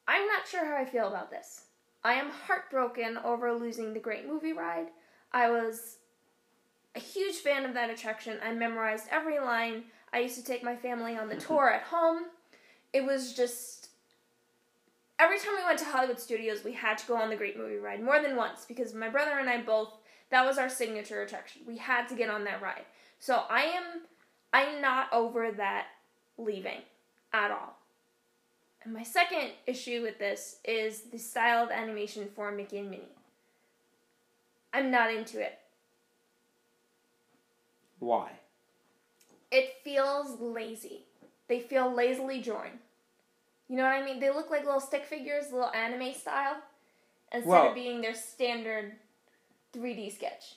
I'm 0.08 0.26
not 0.26 0.48
sure 0.48 0.66
how 0.66 0.76
I 0.76 0.84
feel 0.84 1.06
about 1.06 1.30
this. 1.30 1.66
I 2.02 2.14
am 2.14 2.30
heartbroken 2.30 3.18
over 3.18 3.52
losing 3.52 3.94
the 3.94 4.00
Great 4.00 4.26
Movie 4.26 4.52
Ride. 4.52 4.88
I 5.32 5.48
was 5.48 5.98
a 6.96 7.00
huge 7.00 7.36
fan 7.36 7.64
of 7.64 7.74
that 7.74 7.88
attraction. 7.88 8.38
I 8.44 8.52
memorized 8.52 9.06
every 9.12 9.38
line. 9.38 9.84
I 10.12 10.18
used 10.18 10.36
to 10.36 10.44
take 10.44 10.64
my 10.64 10.74
family 10.74 11.16
on 11.16 11.28
the 11.28 11.36
tour 11.36 11.70
at 11.70 11.82
home. 11.82 12.24
It 12.92 13.06
was 13.06 13.32
just 13.32 13.81
every 15.22 15.38
time 15.38 15.54
we 15.56 15.64
went 15.64 15.78
to 15.78 15.84
Hollywood 15.84 16.18
Studios, 16.18 16.64
we 16.64 16.72
had 16.72 16.98
to 16.98 17.06
go 17.06 17.16
on 17.16 17.30
the 17.30 17.36
Great 17.36 17.56
Movie 17.56 17.76
Ride 17.76 18.02
more 18.02 18.20
than 18.20 18.36
once 18.36 18.64
because 18.64 18.92
my 18.92 19.08
brother 19.08 19.38
and 19.38 19.48
I 19.48 19.60
both 19.62 19.94
that 20.30 20.46
was 20.46 20.56
our 20.56 20.68
signature 20.68 21.22
attraction. 21.22 21.62
We 21.66 21.76
had 21.76 22.08
to 22.08 22.14
get 22.14 22.30
on 22.30 22.44
that 22.44 22.62
ride. 22.62 22.84
So 23.18 23.44
I 23.50 23.64
am 23.64 24.02
I'm 24.52 24.80
not 24.80 25.12
over 25.12 25.52
that 25.52 25.86
leaving 26.38 26.80
at 27.32 27.50
all. 27.50 27.78
And 28.82 28.92
my 28.92 29.02
second 29.02 29.50
issue 29.66 30.02
with 30.02 30.18
this 30.18 30.56
is 30.64 31.02
the 31.12 31.18
style 31.18 31.62
of 31.62 31.70
animation 31.70 32.28
for 32.34 32.50
Mickey 32.50 32.78
and 32.78 32.90
Minnie. 32.90 33.04
I'm 34.72 34.90
not 34.90 35.12
into 35.12 35.40
it. 35.40 35.58
Why? 37.98 38.32
It 39.50 39.76
feels 39.84 40.40
lazy. 40.40 41.04
They 41.46 41.60
feel 41.60 41.94
lazily 41.94 42.40
drawn. 42.40 42.80
You 43.72 43.78
know 43.78 43.84
what 43.84 43.94
I 43.94 44.04
mean? 44.04 44.20
They 44.20 44.28
look 44.28 44.50
like 44.50 44.66
little 44.66 44.80
stick 44.82 45.06
figures, 45.06 45.50
little 45.50 45.70
anime 45.70 46.12
style, 46.12 46.56
instead 47.32 47.48
Well- 47.48 47.68
of 47.68 47.74
being 47.74 48.02
their 48.02 48.12
standard 48.12 48.96
3D 49.72 50.10
sketch. 50.10 50.56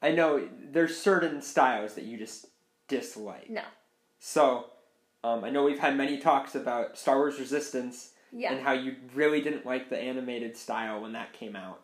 I 0.00 0.12
know 0.12 0.48
there's 0.56 0.96
certain 0.96 1.42
styles 1.42 1.94
that 1.96 2.04
you 2.04 2.16
just 2.16 2.46
dislike. 2.86 3.50
No. 3.50 3.64
So, 4.20 4.70
um, 5.24 5.42
I 5.42 5.50
know 5.50 5.64
we've 5.64 5.80
had 5.80 5.96
many 5.96 6.18
talks 6.18 6.54
about 6.54 6.96
Star 6.96 7.16
Wars 7.16 7.40
Resistance 7.40 8.12
Yeah. 8.30 8.52
and 8.52 8.62
how 8.62 8.70
you 8.70 8.94
really 9.12 9.40
didn't 9.40 9.66
like 9.66 9.88
the 9.90 9.98
animated 9.98 10.56
style 10.56 11.00
when 11.00 11.10
that 11.14 11.32
came 11.32 11.56
out. 11.56 11.80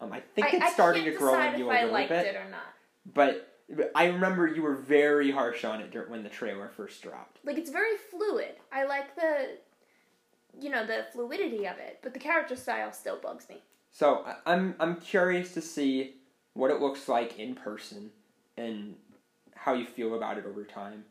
Um, 0.00 0.14
I 0.14 0.20
think 0.20 0.46
I, 0.54 0.56
it's 0.64 0.72
starting 0.72 1.04
to 1.04 1.10
grow 1.12 1.34
on 1.34 1.58
you 1.58 1.68
a 1.70 1.74
I 1.74 1.80
little 1.80 1.92
liked 1.92 2.08
bit, 2.08 2.24
it 2.24 2.36
or 2.36 2.48
not. 2.48 2.62
but 3.04 3.14
but 3.34 3.49
I 3.94 4.06
remember 4.06 4.46
you 4.46 4.62
were 4.62 4.74
very 4.74 5.30
harsh 5.30 5.64
on 5.64 5.80
it 5.80 6.10
when 6.10 6.22
the 6.22 6.28
trailer 6.28 6.68
first 6.68 7.02
dropped. 7.02 7.38
Like 7.44 7.58
it's 7.58 7.70
very 7.70 7.96
fluid. 8.10 8.56
I 8.72 8.84
like 8.84 9.14
the, 9.14 9.58
you 10.60 10.70
know, 10.70 10.86
the 10.86 11.06
fluidity 11.12 11.66
of 11.66 11.78
it, 11.78 12.00
but 12.02 12.12
the 12.12 12.18
character 12.18 12.56
style 12.56 12.92
still 12.92 13.18
bugs 13.18 13.48
me. 13.48 13.62
So 13.92 14.24
I'm 14.46 14.74
I'm 14.80 14.96
curious 14.96 15.54
to 15.54 15.60
see 15.60 16.16
what 16.54 16.70
it 16.70 16.80
looks 16.80 17.08
like 17.08 17.38
in 17.38 17.54
person 17.54 18.10
and 18.56 18.96
how 19.54 19.74
you 19.74 19.86
feel 19.86 20.14
about 20.16 20.38
it 20.38 20.46
over 20.46 20.64
time. 20.64 21.04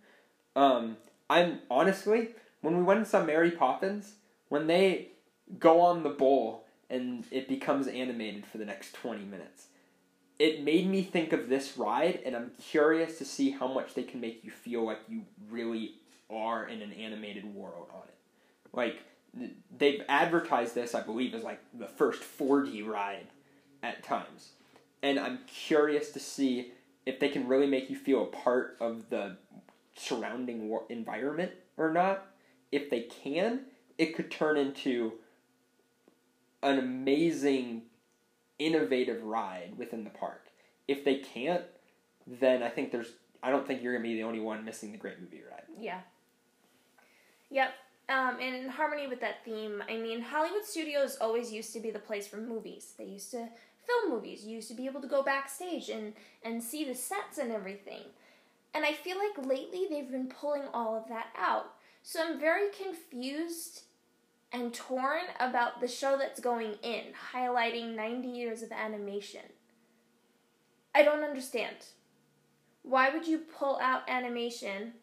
Um, 0.56 0.98
I'm 1.30 1.60
honestly 1.70 2.30
when 2.62 2.78
we 2.78 2.84
went 2.84 3.00
and 3.00 3.08
saw 3.08 3.24
Mary 3.24 3.52
Poppins, 3.52 4.16
when 4.50 4.68
they 4.68 5.10
go 5.60 5.80
on 5.80 6.04
the 6.04 6.10
bowl 6.10 6.66
and 6.90 7.26
it 7.32 7.48
becomes 7.48 7.88
animated 7.88 8.46
for 8.46 8.58
the 8.58 8.66
next 8.66 8.94
twenty 8.94 9.24
minutes, 9.24 9.68
it 10.40 10.64
made 10.64 10.88
me 10.88 11.04
think 11.04 11.34
of 11.34 11.50
this 11.50 11.78
ride, 11.78 12.22
and 12.26 12.36
I'm 12.36 12.52
curious 12.62 13.18
to 13.18 13.26
see 13.26 13.52
how 13.52 13.68
much 13.68 13.94
they 13.94 14.04
can 14.04 14.22
make 14.22 14.44
you 14.44 14.52
feel 14.52 14.86
like 14.86 15.00
you 15.08 15.24
really 15.52 15.96
are 16.30 16.66
in 16.68 16.82
an 16.82 16.94
animated 16.94 17.54
world 17.54 17.88
on 17.94 18.04
it. 18.08 18.16
Like 18.72 19.04
they've 19.78 20.02
advertised 20.08 20.74
this, 20.74 20.96
I 20.96 21.02
believe, 21.02 21.36
as 21.36 21.44
like 21.44 21.60
the 21.78 21.88
first 21.88 22.24
4D 22.24 22.88
ride 22.88 23.28
at 23.84 24.02
times, 24.04 24.52
and 25.04 25.20
I'm 25.20 25.40
curious 25.48 26.12
to 26.12 26.20
see 26.20 26.72
if 27.06 27.20
they 27.20 27.30
can 27.30 27.48
really 27.48 27.68
make 27.68 27.90
you 27.90 27.96
feel 27.96 28.24
a 28.24 28.28
part 28.28 28.78
of 28.80 29.10
the 29.10 29.38
surrounding 29.96 30.78
environment 30.90 31.52
or 31.78 31.92
not. 31.92 32.28
If 32.72 32.90
they 32.90 33.02
can, 33.02 33.62
it 33.98 34.16
could 34.16 34.30
turn 34.32 34.58
into 34.58 35.14
an 36.62 36.78
amazing, 36.78 37.84
innovative 38.60 39.24
ride 39.24 39.74
within 39.78 40.04
the 40.04 40.10
park. 40.10 40.48
If 40.88 41.04
they 41.04 41.16
can't, 41.16 41.64
then 42.28 42.62
I 42.64 42.70
think 42.70 42.92
there's. 42.92 43.14
I 43.42 43.52
don't 43.52 43.66
think 43.66 43.82
you're 43.82 43.94
gonna 43.94 44.04
be 44.04 44.16
the 44.16 44.24
only 44.24 44.42
one 44.42 44.66
missing 44.66 44.92
the 44.92 44.98
Great 44.98 45.20
Movie 45.20 45.42
Ride. 45.50 45.64
Yeah. 45.80 46.02
Yep. 47.50 47.74
Um, 48.10 48.38
and 48.42 48.56
in 48.56 48.70
harmony 48.70 49.08
with 49.08 49.22
that 49.22 49.46
theme, 49.46 49.84
I 49.88 49.98
mean, 49.98 50.22
Hollywood 50.22 50.66
studios 50.66 51.18
always 51.22 51.52
used 51.54 51.74
to 51.74 51.80
be 51.80 51.92
the 51.92 52.00
place 52.00 52.28
for 52.28 52.38
movies. 52.38 52.94
They 52.98 53.06
used 53.06 53.32
to 53.32 53.48
film 53.86 54.12
movies. 54.12 54.44
You 54.44 54.56
used 54.56 54.68
to 54.70 54.74
be 54.74 54.88
able 54.88 55.02
to 55.02 55.08
go 55.08 55.24
backstage 55.24 55.90
and, 55.90 56.14
and 56.44 56.62
see 56.62 56.84
the 56.84 56.96
sets 56.96 57.38
and 57.38 57.52
everything. 57.52 58.02
And 58.74 58.84
I 58.84 58.94
feel 58.94 59.18
like 59.18 59.48
lately 59.48 59.88
they've 59.90 60.10
been 60.10 60.28
pulling 60.28 60.64
all 60.74 60.96
of 60.96 61.08
that 61.10 61.28
out. 61.38 61.74
So 62.02 62.20
I'm 62.24 62.40
very 62.40 62.70
confused 62.72 63.84
and 64.52 64.74
torn 64.74 65.22
about 65.40 65.80
the 65.80 65.88
show 65.88 66.18
that's 66.18 66.40
going 66.40 66.76
in, 66.82 67.04
highlighting 67.34 67.96
90 67.96 68.28
years 68.28 68.62
of 68.62 68.72
animation. 68.72 69.42
I 70.96 71.04
don't 71.04 71.24
understand. 71.24 71.76
Why 72.82 73.10
would 73.10 73.28
you 73.28 73.40
pull 73.40 73.78
out 73.80 74.10
animation 74.10 74.94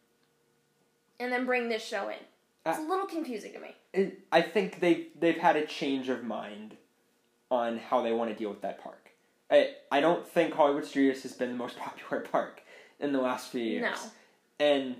and 1.20 1.32
then 1.32 1.46
bring 1.46 1.68
this 1.68 1.84
show 1.84 2.08
in? 2.08 2.16
It's 2.66 2.78
a 2.78 2.82
uh, 2.82 2.88
little 2.88 3.06
confusing 3.06 3.52
to 3.52 3.60
me. 3.60 3.76
It, 3.92 4.20
I 4.32 4.42
think 4.42 4.80
they 4.80 5.08
they've 5.18 5.36
had 5.36 5.54
a 5.56 5.64
change 5.64 6.08
of 6.08 6.24
mind 6.24 6.76
on 7.50 7.78
how 7.78 8.02
they 8.02 8.12
want 8.12 8.30
to 8.30 8.36
deal 8.36 8.50
with 8.50 8.62
that 8.62 8.82
park. 8.82 9.10
I 9.50 9.74
I 9.92 10.00
don't 10.00 10.26
think 10.26 10.52
Hollywood 10.52 10.84
Studios 10.84 11.22
has 11.22 11.32
been 11.32 11.50
the 11.50 11.56
most 11.56 11.78
popular 11.78 12.22
park 12.22 12.62
in 12.98 13.12
the 13.12 13.20
last 13.20 13.52
few 13.52 13.62
years. 13.62 13.82
No. 14.60 14.66
And 14.66 14.96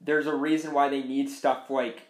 there's 0.00 0.26
a 0.26 0.34
reason 0.34 0.74
why 0.74 0.90
they 0.90 1.02
need 1.02 1.30
stuff 1.30 1.70
like 1.70 2.05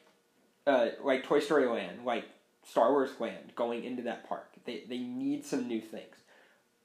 uh, 0.67 0.89
like 1.03 1.25
Toy 1.25 1.41
Story 1.41 1.67
Land, 1.67 2.05
like 2.05 2.25
Star 2.65 2.91
Wars 2.91 3.11
Land 3.21 3.53
going 3.55 3.85
into 3.85 4.03
that 4.03 4.29
park. 4.29 4.49
They 4.65 4.85
they 4.89 4.99
need 4.99 5.45
some 5.45 5.69
new 5.69 5.81
things. 5.81 6.17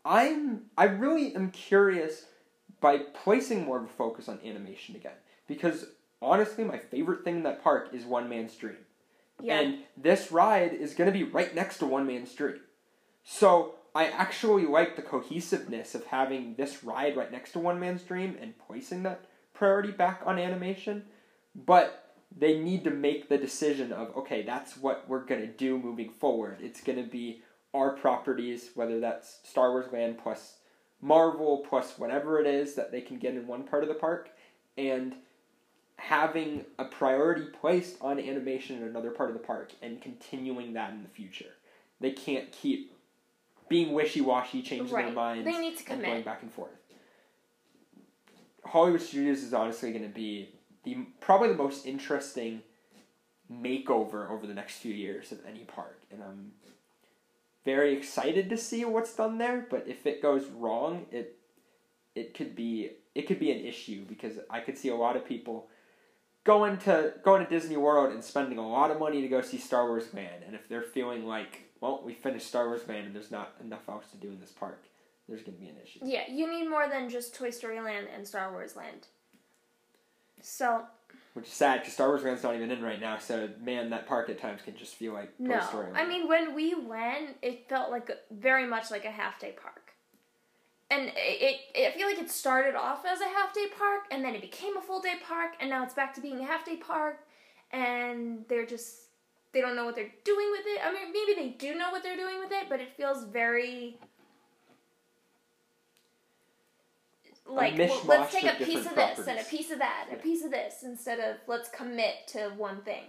I'm 0.05 0.63
I 0.77 0.85
really 0.85 1.35
am 1.35 1.51
curious 1.51 2.25
by 2.79 2.97
placing 2.97 3.65
more 3.65 3.77
of 3.77 3.85
a 3.85 3.89
focus 3.89 4.27
on 4.27 4.39
animation 4.43 4.95
again 4.95 5.13
because 5.47 5.85
honestly, 6.21 6.63
my 6.63 6.77
favorite 6.77 7.23
thing 7.23 7.37
in 7.37 7.43
that 7.43 7.63
park 7.63 7.89
is 7.93 8.05
One 8.05 8.29
Man's 8.29 8.55
Dream. 8.55 8.77
Yeah. 9.41 9.59
And 9.59 9.79
this 9.97 10.31
ride 10.31 10.73
is 10.73 10.93
going 10.93 11.11
to 11.11 11.17
be 11.17 11.23
right 11.23 11.53
next 11.53 11.79
to 11.79 11.85
One 11.85 12.05
Man's 12.05 12.33
Dream. 12.33 12.59
So 13.23 13.75
I 13.93 14.05
actually 14.05 14.65
like 14.65 14.95
the 14.95 15.01
cohesiveness 15.01 15.95
of 15.95 16.05
having 16.05 16.55
this 16.55 16.83
ride 16.83 17.17
right 17.17 17.31
next 17.31 17.51
to 17.53 17.59
One 17.59 17.79
Man's 17.79 18.03
Dream 18.03 18.37
and 18.39 18.57
placing 18.57 19.03
that 19.03 19.25
priority 19.53 19.91
back 19.91 20.21
on 20.25 20.39
animation. 20.39 21.03
But 21.55 22.00
they 22.35 22.59
need 22.59 22.83
to 22.85 22.91
make 22.91 23.29
the 23.29 23.37
decision 23.37 23.91
of, 23.91 24.15
okay, 24.15 24.41
that's 24.43 24.77
what 24.77 25.07
we're 25.07 25.25
going 25.25 25.41
to 25.41 25.47
do 25.47 25.77
moving 25.77 26.09
forward. 26.09 26.57
It's 26.61 26.81
going 26.81 27.03
to 27.03 27.09
be 27.09 27.41
our 27.73 27.91
properties, 27.91 28.71
whether 28.75 28.99
that's 28.99 29.39
Star 29.43 29.71
Wars 29.71 29.91
Land 29.91 30.17
plus 30.21 30.55
Marvel 31.01 31.65
plus 31.67 31.97
whatever 31.97 32.39
it 32.39 32.47
is 32.47 32.75
that 32.75 32.91
they 32.91 33.01
can 33.01 33.17
get 33.17 33.35
in 33.35 33.47
one 33.47 33.63
part 33.63 33.83
of 33.83 33.89
the 33.89 33.95
park. 33.95 34.29
And 34.77 35.15
having 35.97 36.65
a 36.79 36.85
priority 36.85 37.45
placed 37.45 37.97
on 38.01 38.19
animation 38.19 38.77
in 38.77 38.83
another 38.83 39.11
part 39.11 39.29
of 39.29 39.33
the 39.33 39.45
park 39.45 39.71
and 39.81 40.01
continuing 40.01 40.73
that 40.73 40.91
in 40.93 41.03
the 41.03 41.09
future. 41.09 41.53
They 41.99 42.11
can't 42.11 42.51
keep 42.51 42.93
being 43.69 43.93
wishy 43.93 44.19
washy, 44.21 44.61
changing 44.63 44.93
Right. 44.93 45.05
their 45.05 45.13
minds, 45.13 45.45
They 45.45 45.59
need 45.59 45.77
to 45.77 45.93
and 45.93 46.01
going 46.03 46.23
back 46.23 46.41
and 46.41 46.51
forth. 46.51 46.71
Hollywood 48.65 49.01
Studios 49.01 49.43
is 49.43 49.53
honestly 49.53 49.91
going 49.91 50.03
to 50.03 50.09
be 50.09 50.49
the 50.83 51.05
probably 51.19 51.49
the 51.49 51.55
most 51.55 51.85
interesting 51.85 52.61
makeover 53.51 54.29
over 54.29 54.47
the 54.47 54.53
next 54.53 54.77
few 54.77 54.93
years 54.93 55.31
of 55.31 55.39
any 55.47 55.63
park, 55.63 56.01
and 56.11 56.23
I'm 56.23 56.51
very 57.65 57.95
excited 57.95 58.49
to 58.49 58.57
see 58.57 58.85
what's 58.85 59.15
done 59.15 59.37
there. 59.37 59.67
But 59.69 59.85
if 59.87 60.05
it 60.05 60.21
goes 60.21 60.45
wrong, 60.47 61.05
it 61.11 61.37
it 62.15 62.33
could 62.33 62.55
be 62.55 62.91
it 63.15 63.27
could 63.27 63.39
be 63.39 63.51
an 63.51 63.59
issue 63.59 64.05
because 64.05 64.39
I 64.49 64.59
could 64.61 64.77
see 64.77 64.89
a 64.89 64.95
lot 64.95 65.15
of 65.15 65.25
people 65.25 65.67
going 66.43 66.77
to 66.79 67.13
going 67.23 67.43
to 67.43 67.49
Disney 67.49 67.77
World 67.77 68.13
and 68.13 68.23
spending 68.23 68.57
a 68.57 68.67
lot 68.67 68.91
of 68.91 68.99
money 68.99 69.21
to 69.21 69.27
go 69.27 69.41
see 69.41 69.57
Star 69.57 69.87
Wars 69.87 70.13
Land, 70.13 70.43
and 70.45 70.55
if 70.55 70.67
they're 70.67 70.81
feeling 70.81 71.25
like, 71.25 71.61
well, 71.79 72.01
we 72.03 72.13
finished 72.13 72.47
Star 72.47 72.67
Wars 72.67 72.87
Land 72.87 73.07
and 73.07 73.15
there's 73.15 73.31
not 73.31 73.53
enough 73.61 73.87
else 73.87 74.05
to 74.11 74.17
do 74.17 74.29
in 74.29 74.39
this 74.39 74.51
park, 74.51 74.83
there's 75.27 75.41
going 75.41 75.57
to 75.57 75.61
be 75.61 75.69
an 75.69 75.77
issue. 75.83 75.99
Yeah, 76.03 76.23
you 76.29 76.49
need 76.49 76.69
more 76.69 76.87
than 76.89 77.09
just 77.09 77.35
Toy 77.35 77.51
Story 77.51 77.79
Land 77.79 78.07
and 78.13 78.27
Star 78.27 78.51
Wars 78.51 78.75
Land. 78.75 79.07
So, 80.41 80.83
Which 81.33 81.47
is 81.47 81.53
sad 81.53 81.79
because 81.79 81.93
Star 81.93 82.07
Wars 82.07 82.23
Land's 82.23 82.43
not 82.43 82.55
even 82.55 82.71
in 82.71 82.81
right 82.81 82.99
now. 82.99 83.17
So 83.17 83.49
man, 83.61 83.89
that 83.91 84.07
park 84.07 84.29
at 84.29 84.39
times 84.39 84.61
can 84.63 84.75
just 84.75 84.95
feel 84.95 85.13
like 85.13 85.31
no. 85.39 85.59
Story 85.61 85.87
I 85.93 86.05
mean, 86.05 86.27
when 86.27 86.55
we 86.55 86.75
went, 86.75 87.37
it 87.41 87.67
felt 87.69 87.91
like 87.91 88.09
a, 88.09 88.15
very 88.33 88.65
much 88.65 88.91
like 88.91 89.05
a 89.05 89.11
half 89.11 89.39
day 89.39 89.53
park. 89.61 89.93
And 90.89 91.03
it, 91.15 91.59
it, 91.73 91.87
I 91.87 91.97
feel 91.97 92.05
like 92.05 92.19
it 92.19 92.29
started 92.29 92.75
off 92.75 93.05
as 93.05 93.21
a 93.21 93.25
half 93.25 93.53
day 93.53 93.67
park, 93.77 94.01
and 94.11 94.25
then 94.25 94.35
it 94.35 94.41
became 94.41 94.75
a 94.75 94.81
full 94.81 94.99
day 94.99 95.15
park, 95.25 95.51
and 95.61 95.69
now 95.69 95.83
it's 95.83 95.93
back 95.93 96.13
to 96.15 96.21
being 96.21 96.41
a 96.41 96.45
half 96.45 96.65
day 96.65 96.75
park, 96.75 97.25
and 97.71 98.43
they're 98.49 98.65
just, 98.65 99.03
they 99.53 99.61
don't 99.61 99.77
know 99.77 99.85
what 99.85 99.95
they're 99.95 100.11
doing 100.25 100.51
with 100.51 100.65
it. 100.65 100.81
I 100.85 100.91
mean, 100.91 101.13
maybe 101.13 101.39
they 101.39 101.55
do 101.57 101.77
know 101.77 101.91
what 101.91 102.03
they're 102.03 102.17
doing 102.17 102.39
with 102.39 102.51
it, 102.51 102.67
but 102.67 102.81
it 102.81 102.89
feels 102.97 103.23
very. 103.23 103.99
Like, 107.51 107.77
well, 107.77 108.01
let's 108.05 108.33
take 108.33 108.45
a 108.45 108.63
piece 108.63 108.85
of 108.85 108.95
this 108.95 109.27
and 109.27 109.39
a 109.39 109.43
piece 109.43 109.71
of 109.71 109.79
that 109.79 110.07
and 110.09 110.19
a 110.19 110.23
piece 110.23 110.43
of 110.43 110.51
this 110.51 110.83
instead 110.83 111.19
of 111.19 111.37
let's 111.47 111.69
commit 111.69 112.27
to 112.29 112.51
one 112.57 112.81
thing 112.81 113.03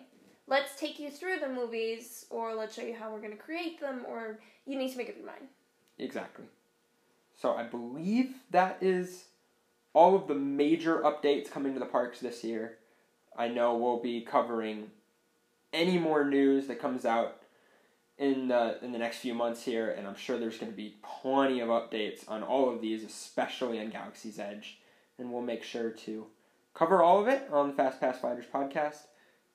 let's 0.47 0.79
take 0.79 0.99
you 0.99 1.11
through 1.11 1.39
the 1.39 1.49
movies 1.49 2.27
or 2.29 2.55
let's 2.55 2.75
show 2.75 2.83
you 2.83 2.95
how 2.95 3.13
we're 3.13 3.21
going 3.21 3.31
to 3.31 3.37
create 3.37 3.81
them 3.81 4.05
or 4.07 4.41
you 4.67 4.77
need 4.77 4.91
to 4.91 4.99
make 4.99 5.09
up 5.09 5.17
your 5.17 5.27
mind 5.27 5.47
Exactly. 5.99 6.47
So 7.35 7.55
I 7.55 7.65
believe 7.65 8.35
that 8.51 8.79
is 8.81 9.25
all 9.93 10.15
of 10.15 10.27
the 10.27 10.35
major 10.35 10.99
updates 10.99 11.51
coming 11.51 11.75
to 11.75 11.81
the 11.81 11.87
parks 11.87 12.21
this 12.21 12.45
year. 12.45 12.79
I 13.37 13.49
know 13.49 13.77
we'll 13.77 14.03
be 14.03 14.21
covering 14.21 14.91
any 15.73 15.99
more 15.99 16.25
news 16.25 16.67
that 16.67 16.81
comes 16.81 17.05
out 17.05 17.42
in 18.23 18.49
the 18.49 18.79
in 18.85 18.93
the 18.93 18.99
next 18.99 19.19
few 19.19 19.35
months 19.35 19.65
here, 19.65 19.91
and 19.91 20.07
I'm 20.07 20.15
sure 20.15 20.39
there's 20.39 20.57
going 20.59 20.71
to 20.73 20.77
be 20.77 20.95
plenty 21.03 21.61
of 21.61 21.69
updates 21.69 22.21
on 22.29 22.43
all 22.43 22.71
of 22.73 22.81
these, 22.81 23.03
especially 23.05 23.81
on 23.81 23.91
Galaxy's 23.91 24.39
Edge, 24.39 24.79
and 25.19 25.33
we'll 25.33 25.43
make 25.43 25.63
sure 25.65 25.91
to 25.91 26.27
cover 26.73 27.03
all 27.03 27.21
of 27.21 27.29
it 27.29 27.43
on 27.53 27.69
the 27.69 27.75
Fast 27.75 28.01
Pass 28.01 28.19
Finders 28.21 28.47
podcast. 28.53 28.99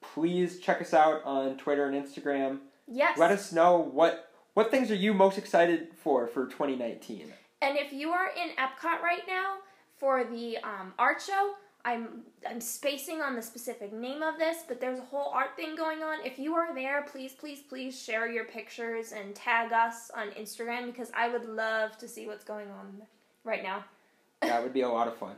Please 0.01 0.59
check 0.59 0.81
us 0.81 0.93
out 0.93 1.23
on 1.23 1.57
Twitter 1.57 1.85
and 1.87 1.95
Instagram. 1.95 2.59
yes 2.87 3.17
Let 3.17 3.31
us 3.31 3.51
know 3.51 3.77
what 3.77 4.31
what 4.53 4.69
things 4.69 4.91
are 4.91 4.95
you 4.95 5.13
most 5.13 5.37
excited 5.37 5.87
for 6.03 6.27
for 6.27 6.45
2019. 6.45 7.33
and 7.61 7.77
if 7.77 7.91
you 7.93 8.09
are 8.11 8.27
in 8.41 8.49
epcot 8.57 9.01
right 9.01 9.23
now 9.27 9.55
for 9.99 10.23
the 10.23 10.57
um, 10.63 10.93
art 10.99 11.21
show 11.21 11.53
I'm 11.87 12.23
I'm 12.45 12.59
spacing 12.59 13.21
on 13.21 13.35
the 13.35 13.41
specific 13.41 13.93
name 13.93 14.21
of 14.21 14.37
this, 14.37 14.57
but 14.67 14.81
there's 14.81 14.99
a 14.99 15.03
whole 15.03 15.31
art 15.33 15.55
thing 15.55 15.77
going 15.77 16.03
on. 16.03 16.17
If 16.25 16.37
you 16.37 16.53
are 16.53 16.75
there, 16.75 17.05
please, 17.09 17.31
please, 17.31 17.61
please 17.61 17.97
share 17.97 18.29
your 18.29 18.43
pictures 18.43 19.13
and 19.13 19.33
tag 19.33 19.71
us 19.71 20.11
on 20.13 20.31
Instagram 20.31 20.87
because 20.87 21.11
I 21.15 21.29
would 21.29 21.45
love 21.45 21.97
to 21.99 22.07
see 22.09 22.27
what's 22.27 22.43
going 22.43 22.69
on 22.69 23.03
right 23.43 23.63
now. 23.63 23.85
That 24.41 24.61
would 24.61 24.73
be 24.73 24.81
a 24.81 24.89
lot 24.89 25.07
of 25.07 25.17
fun. 25.17 25.35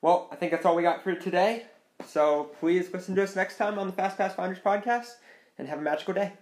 Well, 0.00 0.28
I 0.30 0.36
think 0.36 0.52
that's 0.52 0.64
all 0.64 0.76
we 0.76 0.82
got 0.84 1.02
for 1.02 1.12
today. 1.16 1.64
So 2.06 2.50
please 2.60 2.92
listen 2.92 3.16
to 3.16 3.24
us 3.24 3.34
next 3.34 3.56
time 3.56 3.80
on 3.80 3.88
the 3.88 3.92
Fast 3.92 4.16
Pass 4.16 4.34
Finders 4.36 4.60
podcast 4.60 5.14
and 5.58 5.66
have 5.66 5.80
a 5.80 5.82
magical 5.82 6.14
day. 6.14 6.34